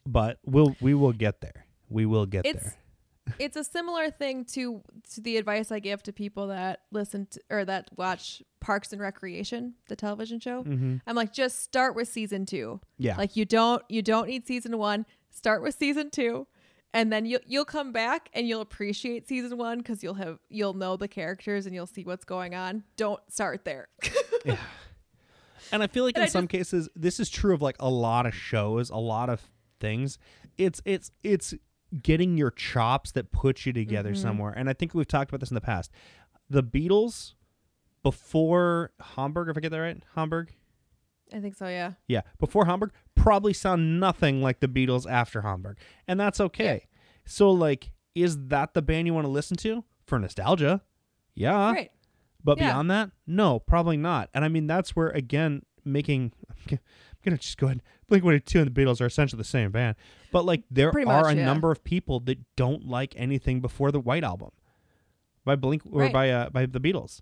But 0.06 0.38
we'll 0.46 0.74
we 0.80 0.94
will 0.94 1.12
get 1.12 1.40
there. 1.42 1.66
We 1.90 2.06
will 2.06 2.24
get 2.24 2.46
It's 2.46 2.62
there. 2.62 2.74
it's 3.38 3.56
a 3.56 3.64
similar 3.64 4.10
thing 4.10 4.46
to 4.46 4.82
to 5.12 5.20
the 5.20 5.36
advice 5.36 5.70
I 5.70 5.80
give 5.80 6.02
to 6.04 6.12
people 6.14 6.46
that 6.46 6.80
listen 6.90 7.26
to 7.32 7.40
or 7.50 7.64
that 7.66 7.90
watch 7.96 8.42
Parks 8.60 8.92
and 8.94 9.02
Recreation, 9.02 9.74
the 9.88 9.96
television 9.96 10.40
show. 10.40 10.64
Mm-hmm. 10.64 10.96
I'm 11.06 11.14
like, 11.16 11.34
just 11.34 11.60
start 11.62 11.94
with 11.94 12.08
season 12.08 12.46
two. 12.46 12.80
Yeah. 12.96 13.16
Like 13.18 13.36
you 13.36 13.44
don't 13.44 13.82
you 13.90 14.00
don't 14.00 14.28
need 14.28 14.46
season 14.46 14.78
one. 14.78 15.04
Start 15.30 15.62
with 15.62 15.74
season 15.74 16.08
two, 16.10 16.46
and 16.94 17.12
then 17.12 17.26
you'll 17.26 17.40
you'll 17.46 17.64
come 17.64 17.92
back 17.92 18.28
and 18.32 18.48
you'll 18.48 18.60
appreciate 18.60 19.28
season 19.28 19.56
one 19.58 19.78
because 19.78 20.02
you'll 20.02 20.14
have 20.14 20.38
you'll 20.48 20.74
know 20.74 20.96
the 20.96 21.08
characters 21.08 21.66
and 21.66 21.74
you'll 21.74 21.86
see 21.86 22.04
what's 22.04 22.24
going 22.24 22.54
on. 22.54 22.84
Don't 22.96 23.20
start 23.32 23.64
there. 23.64 23.88
yeah. 24.44 24.56
And 25.70 25.82
I 25.82 25.86
feel 25.86 26.04
like 26.04 26.14
And 26.16 26.22
in 26.22 26.28
I 26.28 26.30
some 26.30 26.44
just- 26.46 26.52
cases 26.52 26.88
this 26.96 27.20
is 27.20 27.28
true 27.28 27.52
of 27.54 27.60
like 27.62 27.76
a 27.80 27.90
lot 27.90 28.24
of 28.26 28.34
shows, 28.34 28.90
a 28.90 28.96
lot 28.96 29.28
of 29.28 29.42
things. 29.80 30.18
It's 30.56 30.80
it's 30.84 31.10
it's 31.22 31.54
getting 32.02 32.36
your 32.36 32.50
chops 32.50 33.12
that 33.12 33.32
put 33.32 33.64
you 33.66 33.72
together 33.72 34.12
Mhm. 34.12 34.16
somewhere. 34.22 34.52
And 34.52 34.68
I 34.68 34.72
think 34.74 34.94
we've 34.94 35.06
talked 35.08 35.30
about 35.30 35.40
this 35.40 35.50
in 35.50 35.54
the 35.54 35.60
past. 35.60 35.90
The 36.50 36.62
Beatles 36.62 37.34
before 38.02 38.92
Hamburg, 39.16 39.48
if 39.48 39.56
I 39.56 39.60
get 39.60 39.70
that 39.70 39.78
right, 39.80 40.02
Hamburg. 40.14 40.54
I 41.34 41.40
think 41.40 41.54
so. 41.56 41.66
Yeah. 41.68 41.92
Yeah, 42.06 42.22
before 42.38 42.64
Hamburg 42.66 42.92
probably 43.14 43.52
sound 43.52 44.00
nothing 44.00 44.40
like 44.42 44.60
the 44.60 44.68
Beatles 44.68 45.10
after 45.10 45.42
Hamburg, 45.42 45.78
and 46.06 46.18
that's 46.18 46.40
okay. 46.40 46.86
So 47.24 47.50
like, 47.50 47.90
is 48.14 48.46
that 48.48 48.74
the 48.74 48.82
band 48.82 49.06
you 49.06 49.14
want 49.14 49.24
to 49.26 49.30
listen 49.30 49.56
to 49.58 49.84
for 50.06 50.18
nostalgia? 50.18 50.82
Yeah, 51.34 51.72
right. 51.72 51.90
but 52.42 52.58
Yeah. 52.58 52.68
beyond 52.72 52.90
that, 52.90 53.10
no, 53.26 53.58
probably 53.60 53.96
not. 53.96 54.30
And 54.34 54.44
I 54.44 54.48
mean, 54.48 54.66
that's 54.66 54.96
where 54.96 55.08
again 55.10 55.62
making. 55.84 56.32
I'm 56.70 56.78
gonna 57.24 57.36
just 57.38 57.58
go 57.58 57.66
ahead. 57.66 57.82
Blink 58.08 58.24
One 58.24 58.34
Eighty 58.34 58.44
Two 58.44 58.60
and 58.60 58.72
the 58.74 58.80
Beatles 58.82 59.00
are 59.00 59.06
essentially 59.06 59.38
the 59.38 59.44
same 59.44 59.70
band, 59.70 59.96
but 60.32 60.44
like 60.44 60.62
there 60.70 60.90
Pretty 60.92 61.08
are 61.10 61.22
much, 61.24 61.34
a 61.34 61.36
yeah. 61.36 61.44
number 61.44 61.70
of 61.70 61.84
people 61.84 62.20
that 62.20 62.38
don't 62.56 62.86
like 62.86 63.12
anything 63.16 63.60
before 63.60 63.90
the 63.92 64.00
White 64.00 64.24
Album 64.24 64.50
by 65.44 65.56
Blink 65.56 65.82
or 65.90 66.02
Right. 66.02 66.12
by 66.12 66.30
uh, 66.30 66.50
by 66.50 66.64
the 66.66 66.80
Beatles. 66.80 67.20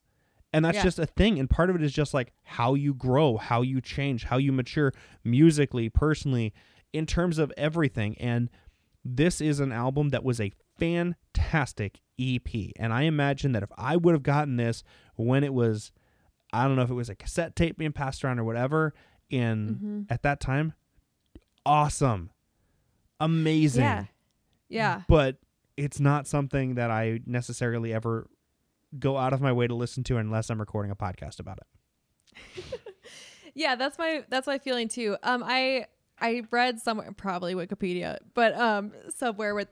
And 0.53 0.65
that's 0.65 0.77
Yeah. 0.77 0.83
just 0.85 0.99
a 0.99 1.07
thing. 1.07 1.39
And 1.39 1.51
part 1.51 1.69
of 1.71 1.77
it 1.77 1.83
is 1.83 1.93
just 1.93 2.15
like 2.15 2.33
how 2.45 2.75
you 2.75 2.95
grow, 2.95 3.37
how 3.37 3.63
you 3.63 3.81
change, 3.81 4.25
how 4.25 4.39
you 4.39 4.53
mature 4.53 4.93
musically, 5.25 5.89
personally, 5.91 6.55
in 6.93 7.05
terms 7.07 7.39
of 7.39 7.53
everything. 7.57 8.17
And 8.19 8.49
this 9.05 9.41
is 9.41 9.61
an 9.61 9.71
album 9.73 10.09
that 10.11 10.25
was 10.25 10.41
a 10.41 10.53
fantastic 10.79 12.01
EP. 12.19 12.73
And 12.77 12.93
I 12.93 13.03
imagine 13.03 13.53
that 13.53 13.63
if 13.63 13.71
I 13.77 13.97
would 13.97 14.15
have 14.15 14.23
gotten 14.23 14.57
this 14.57 14.83
when 15.17 15.45
it 15.45 15.53
was, 15.53 15.93
I 16.53 16.67
don't 16.67 16.77
know 16.77 16.83
if 16.83 16.91
it 16.91 16.95
was 16.95 17.11
a 17.11 17.15
cassette 17.15 17.55
tape 17.55 17.77
being 17.77 17.93
passed 17.93 18.25
around 18.25 18.39
or 18.39 18.45
whatever, 18.45 18.95
in 19.29 20.07
Mhm. 20.09 20.13
at 20.13 20.23
that 20.23 20.41
time, 20.41 20.73
awesome, 21.67 22.31
amazing. 23.21 23.83
Yeah. 23.85 24.05
Yeah. 24.69 25.03
But 25.09 25.39
it's 25.77 26.01
not 26.01 26.27
something 26.27 26.75
that 26.77 26.91
I 26.91 27.21
necessarily 27.27 27.93
ever 27.93 28.29
go 28.99 29.17
out 29.17 29.33
of 29.33 29.41
my 29.41 29.53
way 29.53 29.67
to 29.67 29.75
listen 29.75 30.05
to 30.05 30.17
unless 30.17 30.51
I'm 30.51 30.59
recording 30.61 30.91
a 30.91 30.97
podcast 30.97 31.39
about 31.41 31.59
it. 31.59 32.65
Yeah, 33.57 33.75
that's 33.75 33.97
my 33.99 34.23
that's 34.29 34.47
my 34.47 34.59
feeling 34.59 34.87
too. 34.87 35.17
Um, 35.23 35.43
I 35.43 35.87
I 36.21 36.43
read 36.51 36.79
somewhere, 36.79 37.11
probably 37.13 37.55
Wikipedia, 37.55 38.19
but 38.35 38.55
um, 38.55 38.93
somewhere 39.09 39.55
with 39.55 39.69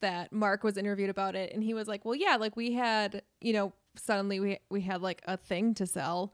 that 0.00 0.32
Mark 0.32 0.64
was 0.64 0.78
interviewed 0.78 1.10
about 1.10 1.36
it, 1.36 1.52
and 1.52 1.62
he 1.62 1.74
was 1.74 1.88
like, 1.88 2.06
"Well, 2.06 2.14
yeah, 2.14 2.36
like 2.36 2.56
we 2.56 2.72
had, 2.72 3.20
you 3.42 3.52
know, 3.52 3.74
suddenly 3.96 4.40
we 4.40 4.58
we 4.70 4.80
had 4.80 5.02
like 5.02 5.20
a 5.28 5.36
thing 5.36 5.74
to 5.74 5.86
sell." 5.86 6.32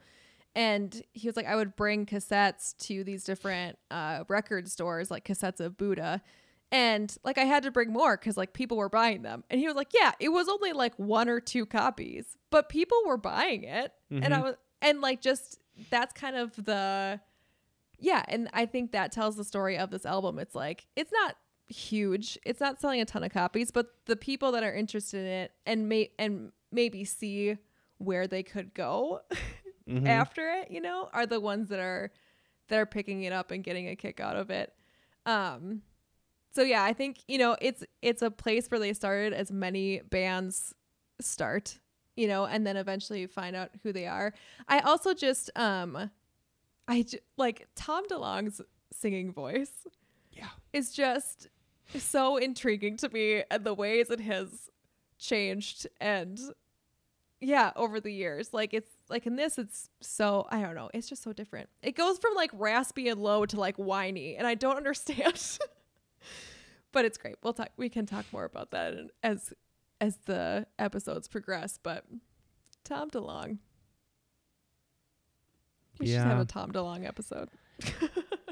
And 0.55 1.03
he 1.15 1.27
was 1.27 1.37
like, 1.37 1.47
I 1.47 1.57
would 1.57 1.75
bring 1.75 2.07
cassettes 2.07 2.77
to 2.87 3.03
these 3.03 3.25
different 3.25 3.77
uh, 3.91 4.23
record 4.29 4.69
stores, 4.71 5.11
like 5.11 5.25
cassettes 5.25 5.59
of 5.59 5.77
Buddha. 5.77 6.23
And 6.73 7.15
like 7.25 7.39
I 7.39 7.45
had 7.45 7.63
to 7.65 7.71
bring 7.71 7.93
more 7.93 8.17
because 8.17 8.37
like 8.37 8.53
people 8.53 8.77
were 8.77 8.89
buying 8.89 9.23
them. 9.23 9.45
And 9.51 9.61
he 9.61 9.67
was 9.67 9.77
like, 9.77 9.93
Yeah, 9.95 10.13
it 10.19 10.31
was 10.31 10.49
only 10.49 10.73
like 10.73 10.95
one 10.99 11.29
or 11.29 11.41
two 11.41 11.67
copies, 11.67 12.37
but 12.51 12.69
people 12.69 12.99
were 13.07 13.17
buying 13.17 13.65
it. 13.65 13.93
And 14.11 14.35
I 14.35 14.39
Mhm. 14.41 14.43
was, 14.45 14.55
and 14.83 15.01
like 15.01 15.21
just 15.21 15.61
that's 15.91 16.13
kind 16.13 16.37
of 16.37 16.55
the, 16.65 17.21
yeah. 17.99 18.23
And 18.29 18.49
I 18.53 18.67
think 18.67 18.93
that 18.93 19.13
tells 19.13 19.37
the 19.37 19.45
story 19.45 19.79
of 19.79 19.91
this 19.91 20.05
album. 20.07 20.39
It's 20.39 20.55
like, 20.55 20.87
it's 20.97 21.13
not 21.13 21.37
huge, 21.69 22.39
it's 22.45 22.61
not 22.61 22.81
selling 22.81 23.01
a 23.01 23.05
ton 23.05 23.25
of 23.25 23.33
copies, 23.33 23.71
but 23.71 23.87
the 24.07 24.17
people 24.17 24.53
that 24.53 24.63
are 24.63 24.75
interested 24.75 25.21
in 25.21 25.27
it 25.27 25.53
and 25.67 25.89
may, 25.89 26.11
and 26.19 26.53
maybe 26.73 27.05
see 27.05 27.57
where 27.99 28.27
they 28.27 28.43
could 28.43 28.75
go 28.75 29.21
Mhm. 29.89 30.09
after 30.09 30.51
it, 30.51 30.71
you 30.71 30.81
know, 30.81 31.09
are 31.13 31.27
the 31.27 31.41
ones 31.41 31.69
that 31.69 31.79
are 31.79 32.11
that 32.69 32.79
are 32.79 32.87
picking 32.87 33.23
it 33.23 33.33
up 33.33 33.51
and 33.51 33.63
getting 33.63 33.89
a 33.89 33.95
kick 33.97 34.19
out 34.21 34.37
of 34.37 34.51
it. 34.51 34.73
Um 35.27 35.83
so 36.55 36.63
yeah, 36.63 36.83
I 36.85 36.93
think, 36.93 37.19
you 37.29 37.39
know, 37.39 37.57
it's 37.61 37.83
it's 38.03 38.23
a 38.23 38.31
place 38.31 38.69
where 38.71 38.79
they 38.81 38.93
started 38.93 39.33
as 39.33 39.51
many 39.51 40.01
bands 40.11 40.75
start, 41.21 41.79
you 42.17 42.29
know, 42.29 42.45
and 42.47 42.67
then 42.67 42.77
eventually 42.77 43.27
find 43.27 43.57
out 43.57 43.71
who 43.83 43.93
they 43.93 44.07
are. 44.07 44.33
I 44.69 44.81
also 44.81 45.15
just 45.15 45.51
um 45.57 46.11
I 46.87 47.03
j- 47.03 47.21
like 47.37 47.67
Tom 47.75 48.07
DeLonge's 48.09 48.61
singing 48.93 49.33
voice 49.33 49.87
Yeah. 50.33 50.49
is 50.73 50.93
just 50.93 51.49
so 51.97 52.37
intriguing 52.37 52.97
to 52.99 53.09
me 53.09 53.43
and 53.51 53.65
the 53.65 53.75
ways 53.75 54.11
it 54.11 54.21
has 54.21 54.71
changed 55.19 55.87
and 56.01 56.39
yeah 57.41 57.73
over 57.77 58.01
the 58.01 58.11
years 58.13 58.53
like 58.55 58.73
it's 58.73 58.91
like 59.11 59.27
in 59.27 59.37
this 59.37 59.59
it's 59.59 59.91
so 60.01 60.47
i 60.51 60.61
don't 60.63 60.75
know 60.75 60.89
it's 60.95 61.09
just 61.09 61.23
so 61.23 61.33
different 61.33 61.69
it 61.83 61.95
goes 61.95 62.19
from 62.19 62.35
like 62.35 62.51
raspy 62.55 63.09
and 63.09 63.21
low 63.23 63.45
to 63.45 63.59
like 63.61 63.77
whiny 63.77 64.35
and 64.37 64.47
i 64.47 64.55
don't 64.55 64.77
understand 64.83 65.59
but 66.95 67.05
it's 67.05 67.19
great. 67.19 67.37
We'll 67.43 67.53
talk 67.53 67.69
we 67.77 67.91
can 67.91 68.07
talk 68.07 68.25
more 68.33 68.45
about 68.45 68.71
that 68.71 68.95
as 69.23 69.53
as 70.01 70.17
the 70.25 70.67
episodes 70.79 71.29
progress 71.29 71.79
but 71.83 72.05
tom 72.85 73.11
delonge 73.11 73.59
we 75.99 76.07
should 76.07 76.17
have 76.17 76.41
a 76.41 76.45
tom 76.45 76.73
delonge 76.73 77.07
episode. 77.07 77.51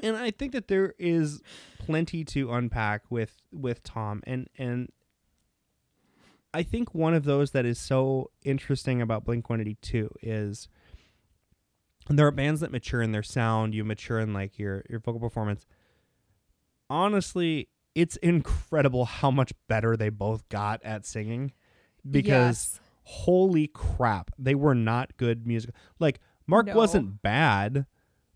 And 0.03 0.17
I 0.17 0.31
think 0.31 0.51
that 0.51 0.67
there 0.67 0.93
is 0.99 1.41
plenty 1.79 2.25
to 2.25 2.51
unpack 2.51 3.03
with 3.09 3.37
with 3.53 3.81
Tom 3.83 4.21
and 4.27 4.49
and 4.57 4.91
I 6.53 6.61
think 6.61 6.93
one 6.93 7.15
of 7.15 7.23
those 7.23 7.51
that 7.51 7.65
is 7.65 7.79
so 7.79 8.29
interesting 8.43 9.01
about 9.01 9.23
Blink 9.23 9.49
182 9.49 10.13
is 10.21 10.67
there 12.09 12.27
are 12.27 12.31
bands 12.31 12.59
that 12.59 12.71
mature 12.71 13.01
in 13.01 13.11
their 13.11 13.23
sound, 13.23 13.73
you 13.73 13.83
mature 13.83 14.19
in 14.19 14.33
like 14.33 14.59
your 14.59 14.83
your 14.89 14.99
vocal 14.99 15.21
performance. 15.21 15.65
Honestly, 16.89 17.69
it's 17.95 18.15
incredible 18.17 19.05
how 19.05 19.29
much 19.31 19.53
better 19.67 19.95
they 19.95 20.09
both 20.09 20.47
got 20.49 20.81
at 20.83 21.05
singing 21.05 21.51
because 22.09 22.73
Yes. 22.73 22.79
holy 23.03 23.67
crap, 23.67 24.31
they 24.37 24.55
were 24.55 24.75
not 24.75 25.15
good 25.17 25.45
music. 25.47 25.73
Like 25.99 26.19
Mark 26.47 26.67
No. 26.67 26.75
wasn't 26.75 27.21
bad, 27.21 27.85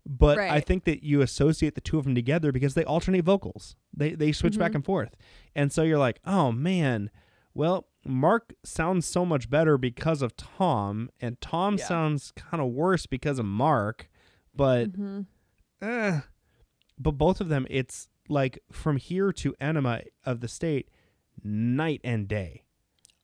but 0.06 0.38
I 0.38 0.60
think 0.60 0.84
that 0.84 1.02
you 1.02 1.20
associate 1.20 1.74
the 1.74 1.80
two 1.80 1.98
of 1.98 2.04
them 2.04 2.14
together 2.14 2.52
because 2.52 2.74
they 2.74 2.84
alternate 2.84 3.24
vocals. 3.24 3.76
They 3.94 4.14
they 4.14 4.32
switch 4.32 4.58
back 4.58 4.72
Mhm. 4.72 4.76
and 4.76 4.84
forth. 4.84 5.14
And 5.54 5.72
so 5.72 5.82
you're 5.82 5.98
like, 5.98 6.20
"Oh 6.24 6.50
man, 6.52 7.10
well, 7.52 7.88
Mark 8.06 8.54
sounds 8.64 9.04
so 9.06 9.26
much 9.26 9.50
better 9.50 9.76
because 9.76 10.22
of 10.22 10.36
Tom, 10.36 11.10
and 11.20 11.38
Tom 11.42 11.76
Yeah. 11.76 11.84
sounds 11.84 12.30
kind 12.32 12.62
of 12.62 12.68
worse 12.72 13.04
because 13.06 13.38
of 13.38 13.44
Mark." 13.44 14.08
But 14.54 14.92
Mhm. 14.92 15.26
eh. 15.82 16.20
but 16.98 17.12
both 17.12 17.40
of 17.40 17.48
them 17.48 17.66
it's 17.68 18.08
like 18.28 18.58
from 18.70 18.96
here 18.96 19.32
to 19.32 19.54
Enema 19.60 20.02
of 20.24 20.40
the 20.40 20.48
State 20.48 20.88
night 21.42 22.00
and 22.04 22.26
day 22.28 22.64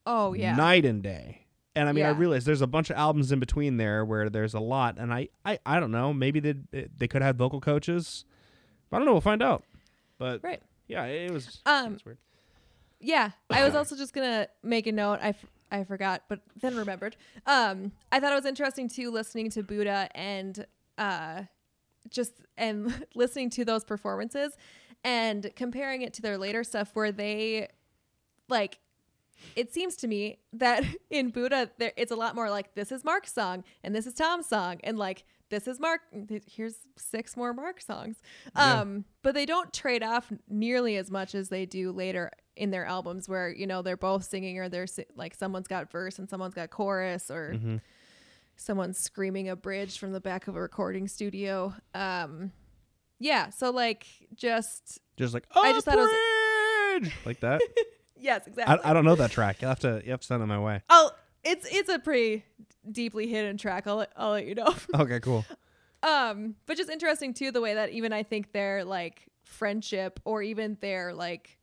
oh 0.07 0.33
yeah 0.35 0.55
night 0.55 0.85
and 0.85 1.03
day. 1.03 1.41
And 1.77 1.89
I 1.89 1.93
mean, 1.93 2.05
I 2.05 2.11
Yeah. 2.11 2.19
realize 2.19 2.45
there's 2.45 2.61
a 2.63 2.69
bunch 2.69 2.89
of 2.91 2.97
albums 2.97 3.33
in 3.33 3.41
between 3.41 3.79
there 3.79 4.05
where 4.05 4.31
there's 4.31 4.55
a 4.55 4.61
lot, 4.61 4.97
and 4.97 5.13
I, 5.13 5.29
I, 5.45 5.59
I 5.67 5.81
don't 5.81 5.91
know. 5.91 6.13
Maybe 6.15 6.39
they 6.39 6.55
they 6.97 7.09
could 7.09 7.21
have 7.23 7.35
vocal 7.35 7.61
coaches. 7.61 8.25
I 8.93 8.99
don't 8.99 9.07
know. 9.07 9.13
We'll 9.13 9.21
find 9.21 9.43
out. 9.43 9.65
But 10.17 10.41
Right. 10.45 10.63
yeah, 10.87 11.05
it 11.07 11.33
was. 11.33 11.61
Um, 11.67 11.99
weird. 12.05 12.19
Yeah, 13.01 13.31
I 13.51 13.65
was 13.65 13.75
also 13.75 13.97
just 13.97 14.13
gonna 14.15 14.47
make 14.63 14.87
a 14.87 14.93
note. 14.93 15.19
I, 15.21 15.31
f- 15.31 15.47
I 15.73 15.83
forgot, 15.83 16.23
but 16.29 16.43
then 16.61 16.77
remembered. 16.77 17.17
Um, 17.45 17.91
I 18.13 18.21
thought 18.21 18.31
it 18.31 18.37
was 18.37 18.47
interesting 18.47 18.89
too, 18.89 19.11
listening 19.11 19.51
to 19.51 19.65
Buddha 19.65 20.09
and 20.15 20.65
uh, 20.97 21.43
just 22.09 22.35
and 22.57 23.05
listening 23.17 23.51
to 23.51 23.65
those 23.65 23.83
performances 23.83 24.57
and 25.05 25.51
comparing 25.55 26.03
it 26.03 26.13
to 26.15 26.23
their 26.23 26.39
later 26.39 26.65
stuff, 26.65 26.91
where 26.95 27.13
they 27.13 27.69
like. 28.49 28.79
It 29.57 29.75
seems 29.75 29.97
to 29.97 30.07
me 30.09 30.39
that 30.55 30.85
in 31.11 31.29
Buddha, 31.31 31.71
there 31.79 31.93
it's 31.97 32.11
a 32.13 32.17
lot 32.17 32.35
more 32.35 32.49
like 32.51 32.75
this 32.75 32.91
is 32.91 33.05
Mark's 33.05 33.33
song 33.33 33.63
and 33.83 33.95
this 33.95 34.07
is 34.07 34.15
Tom's 34.15 34.47
song 34.47 34.81
and 34.85 34.99
like 34.99 35.25
this 35.51 35.69
is 35.69 35.79
Mark. 35.79 36.01
Here's 36.47 36.77
six 36.97 37.37
more 37.37 37.53
Mark 37.53 37.81
songs. 37.81 38.17
Yeah. 38.57 38.81
Um, 38.81 39.05
but 39.23 39.35
they 39.35 39.45
don't 39.45 39.71
trade 39.73 40.03
off 40.03 40.33
nearly 40.49 40.97
as 40.97 41.11
much 41.11 41.35
as 41.35 41.51
they 41.51 41.67
do 41.67 41.93
later 41.93 42.31
in 42.57 42.71
their 42.71 42.87
albums, 42.87 43.29
where 43.29 43.51
you 43.51 43.67
know 43.67 43.83
they're 43.83 43.97
both 43.99 44.25
singing 44.25 44.59
or 44.59 44.69
they're 44.71 44.87
si- 44.87 45.05
like 45.17 45.35
someone's 45.35 45.69
got 45.69 45.91
verse 45.91 46.19
and 46.19 46.31
someone's 46.31 46.55
got 46.55 46.71
chorus 46.71 47.31
or 47.31 47.55
Mhm. 47.57 47.81
someone's 48.57 48.99
screaming 48.99 49.49
a 49.49 49.57
bridge 49.57 49.99
from 49.99 50.13
the 50.13 50.21
back 50.21 50.47
of 50.49 50.57
a 50.57 50.61
recording 50.61 51.07
studio. 51.09 51.75
Um, 51.93 52.53
yeah. 53.25 53.49
So 53.51 53.71
like 53.71 54.07
just 54.35 55.01
Just 55.17 55.33
like 55.35 55.45
I 55.55 55.71
a 55.71 55.73
just 55.73 55.87
thought 55.87 55.99
it 55.99 57.03
was- 57.03 57.13
like 57.27 57.41
that. 57.41 57.61
yes, 58.21 58.47
exactly. 58.47 58.79
I, 58.85 58.91
I 58.91 58.93
don't 58.93 59.05
know 59.05 59.15
that 59.17 59.31
track. 59.31 59.61
You 59.63 59.67
will 59.67 59.71
have 59.71 59.81
to 59.81 60.03
you 60.05 60.11
have 60.13 60.21
to 60.21 60.27
send 60.27 60.43
it 60.43 60.47
my 60.47 60.59
way. 60.61 60.83
Oh, 60.91 61.11
it's 61.43 61.67
it's 61.73 61.89
a 61.89 61.99
pretty 61.99 62.45
deeply 62.91 63.27
hidden 63.27 63.57
track. 63.57 63.87
I'll 63.87 63.97
let, 63.97 64.13
I'll 64.17 64.33
let 64.33 64.47
you 64.47 64.55
know. 64.55 64.75
Okay, 64.95 65.19
cool. 65.21 65.45
um, 66.03 66.55
but 66.67 66.77
just 66.77 66.91
interesting 66.91 67.33
too 67.35 67.51
the 67.51 67.61
way 67.63 67.75
that 67.75 67.91
even 67.91 68.13
I 68.13 68.23
think 68.23 68.53
their 68.53 68.85
like 68.85 69.27
friendship 69.45 70.21
or 70.25 70.43
even 70.43 70.77
their 70.81 71.15
like 71.15 71.59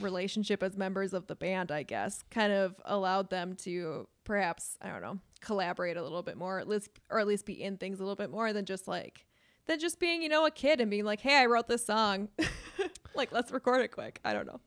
relationship 0.00 0.62
as 0.62 0.76
members 0.76 1.14
of 1.14 1.26
the 1.26 1.34
band, 1.34 1.72
I 1.72 1.82
guess, 1.82 2.22
kind 2.30 2.52
of 2.52 2.74
allowed 2.84 3.30
them 3.30 3.54
to 3.64 4.06
perhaps, 4.24 4.76
I 4.82 4.88
don't 4.90 5.00
know, 5.02 5.18
collaborate 5.40 5.96
a 5.96 6.02
little 6.02 6.22
bit 6.22 6.36
more, 6.36 6.58
at 6.58 6.68
least 6.68 6.90
or 7.10 7.18
at 7.18 7.26
least 7.26 7.46
be 7.46 7.60
in 7.62 7.78
things 7.78 7.98
a 7.98 8.02
little 8.02 8.16
bit 8.16 8.30
more 8.30 8.52
than 8.52 8.64
just 8.66 8.86
like 8.86 9.24
than 9.66 9.78
just 9.78 9.98
being, 10.00 10.22
you 10.22 10.28
know, 10.28 10.46
a 10.46 10.50
kid 10.50 10.80
and 10.80 10.90
being 10.90 11.04
like, 11.04 11.20
"Hey, 11.20 11.36
I 11.36 11.46
wrote 11.46 11.68
this 11.68 11.84
song." 11.84 12.28
like, 13.14 13.32
let's 13.32 13.50
record 13.52 13.80
it 13.82 13.88
quick. 13.88 14.20
I 14.24 14.32
don't 14.32 14.46
know. 14.46 14.60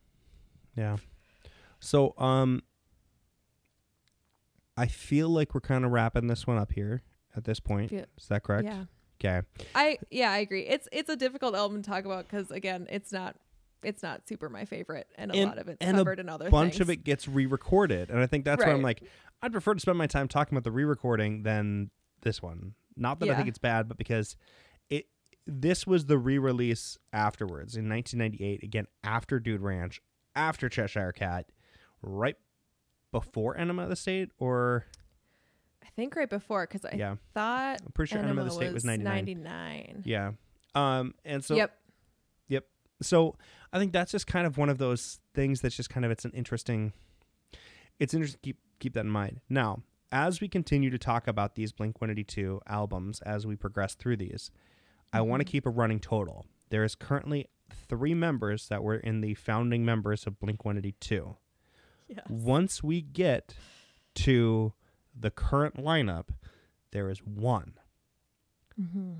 Yeah. 0.75 0.97
So, 1.79 2.13
um, 2.17 2.62
I 4.77 4.88
feel 4.88 5.29
like 5.29 5.53
we're 5.53 5.62
kind 5.62 5.83
of 5.85 5.91
wrapping 5.91 6.27
this 6.27 6.47
one 6.47 6.57
up 6.57 6.71
here 6.71 7.03
at 7.35 7.43
this 7.43 7.59
point. 7.59 7.89
Feel- 7.89 8.05
Is 8.17 8.27
that 8.29 8.43
correct? 8.43 8.65
Yeah. 8.65 8.85
Okay. 9.21 9.45
I 9.75 9.97
yeah, 10.09 10.31
I 10.31 10.38
agree. 10.38 10.62
It's 10.65 10.88
it's 10.91 11.09
a 11.09 11.15
difficult 11.17 11.53
album 11.55 11.81
to 11.81 11.89
talk 11.89 12.05
about 12.05 12.27
because 12.29 12.51
again, 12.51 12.88
it's 12.89 13.12
not 13.12 13.35
it's 13.83 14.01
not 14.01 14.27
super 14.27 14.49
my 14.49 14.63
favorite, 14.65 15.07
and 15.15 15.31
a 15.31 15.35
And- 15.35 15.49
lot 15.49 15.57
of 15.57 15.67
it's 15.67 15.77
and 15.81 15.97
a 15.97 15.99
covered 15.99 16.19
in 16.19 16.29
other 16.29 16.49
bunch 16.49 16.73
things. 16.73 16.81
of 16.81 16.89
it 16.89 17.03
gets 17.03 17.27
re-recorded, 17.27 18.09
and 18.09 18.19
I 18.19 18.27
think 18.27 18.45
that's 18.45 18.63
why 18.63 18.71
I'm 18.71 18.81
like, 18.81 19.03
I'd 19.41 19.51
prefer 19.51 19.73
to 19.73 19.79
spend 19.79 19.97
my 19.97 20.07
time 20.07 20.27
talking 20.29 20.55
about 20.57 20.63
the 20.63 20.71
re-recording 20.71 21.43
than 21.43 21.89
this 22.21 22.41
one. 22.41 22.73
Not 22.95 23.19
that 23.19 23.29
I 23.29 23.35
think 23.35 23.47
it's 23.49 23.57
bad, 23.57 23.88
but 23.89 23.97
because 23.97 24.35
this 25.47 25.88
was 25.88 26.06
the 26.06 26.17
re-release 26.17 26.97
afterwards 27.12 27.75
in 27.75 27.89
1998, 27.89 28.63
again 28.63 28.88
after 29.04 29.39
Dude 29.39 29.62
Ranch, 29.62 30.02
after 30.36 30.69
Cheshire 30.69 31.12
Cat, 31.12 31.47
right 32.02 32.36
before 33.12 33.58
Enema 33.58 33.84
of 33.84 33.89
the 33.89 33.95
State, 33.95 34.32
or 34.38 34.86
I 35.84 35.88
think 35.95 36.15
right 36.15 36.30
before 36.30 36.67
because 36.67 36.86
I 36.86 36.95
yeah, 36.95 37.15
thought 37.34 37.82
I'm 37.86 37.91
pretty 37.93 38.12
sure 38.12 38.19
Enema, 38.19 38.41
of 38.41 38.47
the 38.47 38.54
State 38.54 38.73
was 38.73 38.86
99. 38.86 39.15
99. 39.15 40.04
Yeah. 40.06 40.32
Um, 40.75 41.15
and 41.25 41.43
so 41.43 41.56
yep. 41.56 41.75
Yep. 42.47 42.65
So 43.02 43.36
I 43.73 43.80
think 43.80 43.91
that's 43.91 44.12
just 44.12 44.28
kind 44.28 44.45
of 44.45 44.58
one 44.58 44.69
of 44.69 44.78
those 44.78 45.19
things 45.34 45.62
that's 45.62 45.75
just 45.75 45.89
kind 45.89 46.06
of 46.06 46.12
it's 46.12 46.25
an 46.25 46.32
interesting 46.34 46.93
it's 47.99 48.13
interesting 48.13 48.39
keep 48.43 48.58
keep 48.80 48.93
that 48.93 49.02
in 49.02 49.10
mind. 49.10 49.41
Now, 49.49 49.82
as 50.12 50.41
we 50.41 50.47
continue 50.47 50.89
to 50.89 50.97
talk 50.97 51.28
about 51.28 51.56
these 51.56 51.71
Blink 51.71 52.02
182 52.02 52.62
albums 52.67 53.21
as 53.21 53.45
we 53.45 53.56
progress 53.56 53.95
through 53.95 54.17
these, 54.17 54.52
I 55.11 55.21
want 55.21 55.41
to 55.41 55.45
Mhm. 55.45 55.51
keep 55.51 55.65
a 55.65 55.69
running 55.69 55.99
total. 55.99 56.45
There 56.69 56.83
is 56.83 56.95
currently 56.95 57.47
3 57.71 58.13
members 58.13 58.67
that 58.67 58.83
were 58.83 58.95
in 58.97 59.21
the 59.21 59.33
founding 59.33 59.83
members 59.85 60.25
of 60.27 60.39
Blink 60.39 60.63
182. 60.65 61.37
Yes. 62.07 62.25
Once 62.29 62.83
we 62.83 63.01
get 63.01 63.55
to 64.15 64.73
the 65.15 65.31
current 65.31 65.75
lineup, 65.75 66.29
there 66.91 67.09
is 67.09 67.19
one. 67.23 67.73
Mm-hmm. 68.79 69.13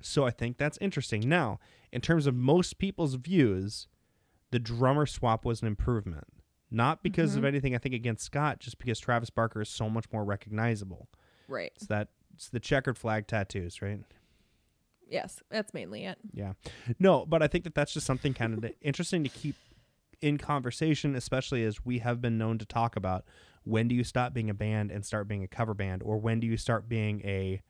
So 0.00 0.26
I 0.26 0.30
think 0.30 0.58
that's 0.58 0.78
interesting. 0.78 1.28
Now, 1.28 1.58
in 1.92 2.00
terms 2.00 2.26
of 2.26 2.34
most 2.34 2.78
people's 2.78 3.14
views, 3.14 3.88
the 4.50 4.58
drummer 4.58 5.06
swap 5.06 5.44
was 5.44 5.62
an 5.62 5.68
improvement. 5.68 6.26
Not 6.70 7.02
because 7.02 7.36
of 7.36 7.44
Mhm. 7.44 7.48
anything 7.48 7.74
I 7.74 7.78
think 7.78 7.94
against 7.94 8.24
Scott, 8.24 8.58
just 8.60 8.78
because 8.78 8.98
Travis 8.98 9.30
Barker 9.30 9.60
is 9.62 9.68
so 9.68 9.88
much 9.88 10.10
more 10.12 10.24
recognizable. 10.24 11.08
Right. 11.48 11.72
It's 11.76 11.86
that 11.86 12.08
it's 12.34 12.48
the 12.48 12.58
checkered 12.60 12.98
flag 12.98 13.26
tattoos, 13.28 13.80
right? 13.80 14.02
Yes, 15.08 15.42
that's 15.50 15.72
mainly 15.74 16.04
it. 16.04 16.18
Yeah. 16.32 16.54
No, 16.98 17.24
but 17.26 17.42
I 17.42 17.46
think 17.46 17.64
that 17.64 17.74
that's 17.74 17.92
just 17.92 18.06
something 18.06 18.34
kind 18.34 18.54
of 18.56 18.70
interesting 18.80 19.22
to 19.24 19.28
keep 19.28 19.54
in 20.20 20.38
conversation, 20.38 21.14
especially 21.14 21.62
as 21.64 21.84
we 21.84 21.98
have 21.98 22.20
been 22.20 22.38
known 22.38 22.58
to 22.58 22.64
talk 22.64 22.96
about 22.96 23.24
when 23.64 23.88
do 23.88 23.94
you 23.94 24.04
stop 24.04 24.32
being 24.32 24.48
a 24.50 24.54
band 24.54 24.90
and 24.90 25.04
start 25.04 25.28
being 25.28 25.42
a 25.44 25.48
cover 25.48 25.74
band, 25.74 26.02
or 26.02 26.16
when 26.18 26.40
do 26.40 26.46
you 26.46 26.56
start 26.56 26.88
being 26.88 27.20
a, 27.24 27.60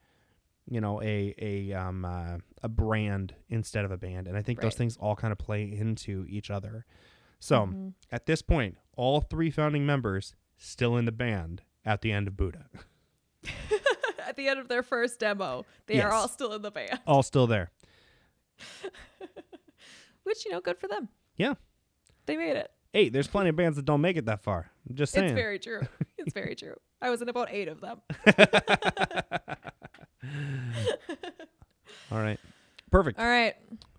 you 0.68 0.80
know, 0.80 1.02
a 1.02 1.34
a 1.38 1.72
um 1.72 2.04
uh, 2.04 2.38
a 2.62 2.68
brand 2.68 3.34
instead 3.48 3.84
of 3.84 3.90
a 3.90 3.96
band, 3.96 4.26
and 4.28 4.36
I 4.36 4.42
think 4.42 4.60
those 4.60 4.74
things 4.76 4.96
all 4.96 5.16
kind 5.16 5.32
of 5.32 5.38
play 5.38 5.64
into 5.64 6.24
each 6.28 6.50
other. 6.50 6.86
So 7.40 7.66
Mhm. 7.66 7.92
at 8.10 8.26
this 8.26 8.40
point, 8.42 8.78
all 8.96 9.20
three 9.20 9.50
founding 9.50 9.84
members 9.84 10.34
still 10.56 10.96
in 10.96 11.04
the 11.04 11.12
band 11.12 11.62
at 11.84 12.00
the 12.00 12.10
end 12.12 12.26
of 12.28 12.36
Buddha, 12.36 12.66
At 14.34 14.36
the 14.36 14.48
end 14.48 14.58
of 14.58 14.66
their 14.66 14.82
first 14.82 15.20
demo, 15.20 15.64
they 15.86 15.94
Yes. 15.94 16.06
are 16.06 16.10
all 16.12 16.26
still 16.26 16.52
in 16.54 16.62
the 16.62 16.72
band, 16.72 16.98
all 17.06 17.22
still 17.22 17.46
there. 17.46 17.70
which 20.24 20.44
you 20.44 20.50
know, 20.50 20.60
good 20.60 20.76
for 20.76 20.88
them. 20.88 21.08
Yeah. 21.36 21.54
They 22.26 22.36
made 22.36 22.56
it. 22.56 22.68
Hey, 22.92 23.10
there's 23.10 23.28
plenty 23.28 23.50
of 23.50 23.54
bands 23.56 23.76
that 23.76 23.84
don't 23.84 24.00
make 24.00 24.16
it 24.16 24.26
that 24.26 24.42
far. 24.42 24.72
I'm 24.90 24.96
just 24.96 25.12
saying. 25.12 25.26
It's 25.26 25.34
very 25.34 25.60
true. 25.60 25.82
It's 26.18 26.32
very 26.32 26.54
true. 26.56 26.74
I 27.02 27.10
was 27.10 27.20
in 27.22 27.28
about 27.28 27.48
eight 27.52 27.68
of 27.68 27.80
them. 27.82 28.00
all 32.10 32.18
right. 32.18 32.40
Perfect. 32.90 33.18
All 33.18 33.26
right. 33.26 33.54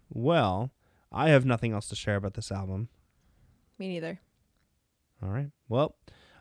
Well, 0.09 0.71
I 1.11 1.29
have 1.29 1.45
nothing 1.45 1.71
else 1.71 1.87
to 1.89 1.95
share 1.95 2.15
about 2.15 2.33
this 2.33 2.51
album. 2.51 2.89
Me 3.77 3.87
neither. 3.87 4.19
All 5.21 5.29
right. 5.29 5.51
Well, 5.69 5.95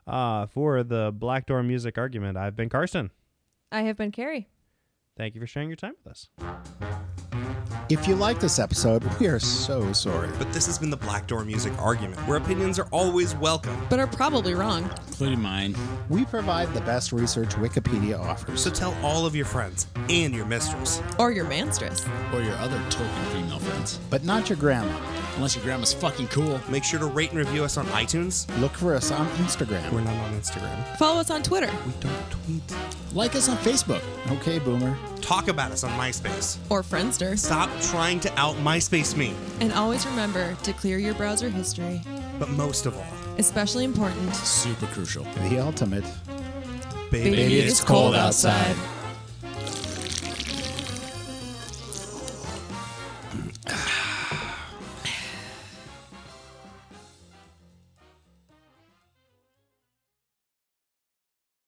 uh, 0.07 0.46
for 0.46 0.83
the 0.83 1.12
Black 1.14 1.46
Door 1.46 1.64
Music 1.64 1.98
Argument, 1.98 2.38
I've 2.38 2.57
been 2.57 2.70
Carsten. 2.70 3.11
I 3.75 3.83
have 3.83 3.97
been 3.97 4.13
Carrie. 4.13 4.47
Thank 5.17 5.35
you 5.35 5.41
for 5.41 5.49
sharing 5.49 5.69
your 5.69 5.75
time 5.75 5.95
with 6.05 6.13
us. 6.13 6.29
If 7.94 8.09
you 8.09 8.16
like 8.16 8.40
this 8.40 8.59
episode, 8.59 9.04
we 9.20 9.28
are 9.28 9.38
so 9.38 9.92
sorry. 9.92 10.28
But 10.37 10.52
this 10.52 10.66
has 10.66 10.80
been 10.80 10.90
the 10.90 10.96
Black 10.96 11.28
Door 11.28 11.44
Music 11.44 11.72
Argument, 11.78 12.18
where 12.26 12.38
opinions 12.38 12.76
are 12.80 12.88
always 12.90 13.37
welcome. 13.37 13.76
but 13.88 14.00
are 14.00 14.09
probably 14.09 14.52
wrong. 14.54 14.90
including 15.07 15.40
mine. 15.40 15.76
We 16.09 16.24
provide 16.24 16.74
the 16.74 16.80
best 16.80 17.12
research 17.12 17.50
Wikipedia 17.50 18.18
offers. 18.18 18.61
So 18.64 18.70
tell 18.70 18.96
all 19.04 19.26
of 19.26 19.37
your 19.37 19.44
friends 19.46 19.87
and 20.09 20.35
your 20.35 20.44
mistress. 20.44 21.00
Or 21.20 21.30
your 21.30 21.44
manstress. 21.44 22.04
Or 22.33 22.42
your 22.42 22.57
other 22.57 22.83
token 22.90 23.24
female 23.33 23.61
friends. 23.61 24.00
but 24.11 24.24
not 24.24 24.48
your 24.48 24.59
grandma. 24.59 24.92
Unless 25.37 25.54
your 25.54 25.64
grandma's 25.64 25.94
fucking 25.94 26.28
cool. 26.28 26.61
Make 26.68 26.83
sure 26.83 26.98
to 26.98 27.07
rate 27.07 27.30
and 27.30 27.38
review 27.38 27.62
us 27.62 27.76
on 27.76 27.87
iTunes. 27.87 28.46
Look 28.61 28.72
for 28.72 28.94
us 28.96 29.12
on 29.12 29.28
Instagram. 29.37 29.88
We're 29.92 30.00
not 30.00 30.14
on 30.16 30.33
Instagram. 30.33 30.96
Follow 30.96 31.20
us 31.20 31.30
on 31.30 31.44
Twitter. 31.44 31.70
We 31.87 31.92
don't 32.00 32.30
tweet. 32.30 32.62
Like 33.12 33.37
us 33.37 33.48
on 33.48 33.57
Facebook. 33.59 34.02
Okay, 34.38 34.59
Boomer. 34.59 34.96
Talk 35.25 35.49
about 35.49 35.73
us 35.73 35.85
on 35.85 35.91
MySpace. 35.93 36.59
Or 36.69 36.83
Friendster. 36.83 37.39
Stop 37.39 37.71
trying 37.81 38.21
to 38.21 38.39
out 38.39 38.57
MySpace 38.57 39.17
me. 39.17 39.35
And 39.61 39.73
always 39.73 40.07
remember 40.07 40.55
to 40.65 40.73
clear 40.75 40.99
your 40.99 41.15
browser 41.15 41.49
history. 41.49 42.03
But 42.39 42.51
most 42.51 42.85
of 42.85 42.95
all, 42.95 43.07
Especially 43.39 43.85
important. 43.85 44.35
Super 44.37 44.87
crucial. 44.87 45.25
The 45.49 45.59
ultimate. 45.59 46.05
baby, 47.11 47.31
Baby, 47.31 47.59
it's 47.61 47.83
cold 47.83 48.15
outside. 48.15 48.77